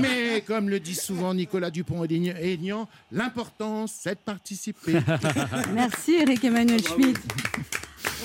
[0.00, 4.94] Mais comme le dit souvent Nicolas Dupont-Aignan, l'important c'est de participer.
[5.74, 7.18] Merci Eric Emmanuel Schmitt.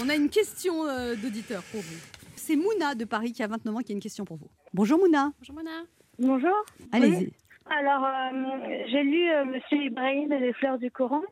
[0.01, 2.14] On a une question euh, d'auditeur pour vous.
[2.45, 4.51] C'est Mouna de Paris qui a 29 ans qui a une question pour vous.
[4.71, 5.31] Bonjour Mouna.
[5.39, 5.81] Bonjour Mona.
[6.19, 6.65] Bonjour.
[6.91, 7.25] Allez-y.
[7.25, 7.33] Oui.
[7.71, 11.23] Alors, euh, j'ai lu euh, Monsieur Ibrahim et les fleurs du Coran.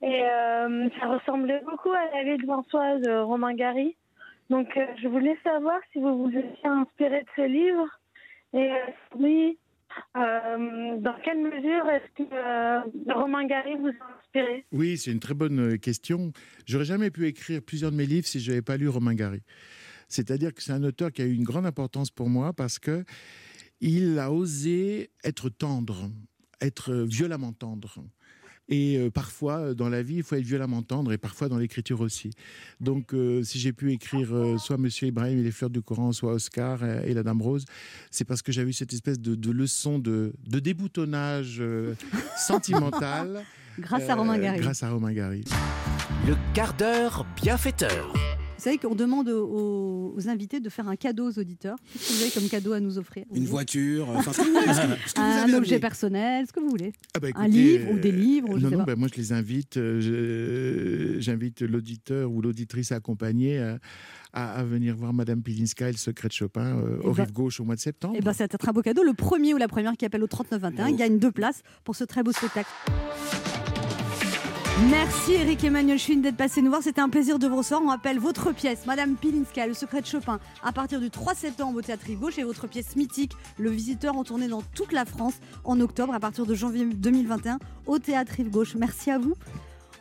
[0.00, 3.96] Et euh, ça ressemblait beaucoup à la vie de François de Romain Gary.
[4.48, 7.88] Donc, euh, je voulais savoir si vous vous étiez inspiré de ce livre.
[8.52, 8.76] Et euh,
[9.18, 9.58] oui,
[10.16, 12.80] euh, dans quelle mesure est-ce que euh,
[13.12, 14.64] Romain Gary vous a inspiré?
[14.70, 16.30] Oui, c'est une très bonne euh, question.
[16.64, 19.42] J'aurais jamais pu écrire plusieurs de mes livres si je n'avais pas lu Romain Gary.
[20.08, 23.04] C'est-à-dire que c'est un auteur qui a eu une grande importance pour moi parce que
[23.80, 26.10] il a osé être tendre,
[26.60, 28.04] être euh, violemment tendre.
[28.68, 31.58] Et euh, parfois, euh, dans la vie, il faut être violemment tendre et parfois dans
[31.58, 32.30] l'écriture aussi.
[32.80, 36.12] Donc, euh, si j'ai pu écrire euh, soit Monsieur Ibrahim et les fleurs du Coran,
[36.12, 37.66] soit Oscar et la Dame Rose,
[38.10, 41.94] c'est parce que j'avais eu cette espèce de, de leçon de, de déboutonnage euh,
[42.38, 43.44] sentimental.
[43.78, 44.60] Grâce à Romain Gary.
[44.60, 45.44] Grâce à Romain Gary.
[46.26, 48.14] Le quart d'heure bienfaiteur.
[48.64, 51.76] Vous savez qu'on demande aux, aux invités de faire un cadeau aux auditeurs.
[51.92, 54.52] Qu'est-ce que vous avez comme cadeau à nous offrir Une voiture, enfin, ce que vous
[54.54, 56.92] voulez, ce que- ce que vous Un objet personnel, ce que vous voulez.
[57.14, 58.94] Ah bah, un livre ou euh, des livres, je Non, sais non, pas.
[58.94, 63.76] bah, moi je les invite, euh, je- j'invite l'auditeur ou l'auditrice accompagnée euh,
[64.32, 67.24] à, à venir voir Madame Pilinska et le secret de Chopin euh, Eh au ben-
[67.24, 68.14] Rive Gauche au mois de septembre.
[68.16, 69.02] Eh ben, ça va être un beau cadeau.
[69.04, 72.22] Le premier ou la première qui appelle au 3921 gagne deux places pour ce très
[72.22, 72.70] beau spectacle.
[74.90, 76.82] Merci Eric Emmanuel Schwinn d'être passé nous voir.
[76.82, 77.80] C'était un plaisir de vous recevoir.
[77.86, 81.78] On appelle votre pièce, Madame Pilinska, Le secret de Chopin, à partir du 3 septembre
[81.78, 85.04] au Théâtre Rive Gauche et votre pièce mythique, Le visiteur, en tournée dans toute la
[85.04, 88.74] France en octobre à partir de janvier 2021 au Théâtre Rive Gauche.
[88.74, 89.34] Merci à vous.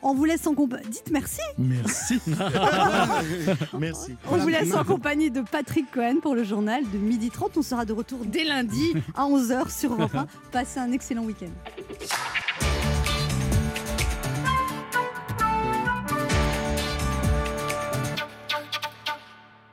[0.01, 0.89] On vous laisse en compagnie.
[0.89, 1.39] Dites merci.
[1.57, 2.19] Merci.
[3.79, 4.15] Merci.
[4.29, 7.51] On vous laisse en compagnie de Patrick Cohen pour le journal de 12h30.
[7.57, 10.27] On sera de retour dès lundi à 11h sur Europe 1.
[10.51, 11.51] Passez un excellent week-end.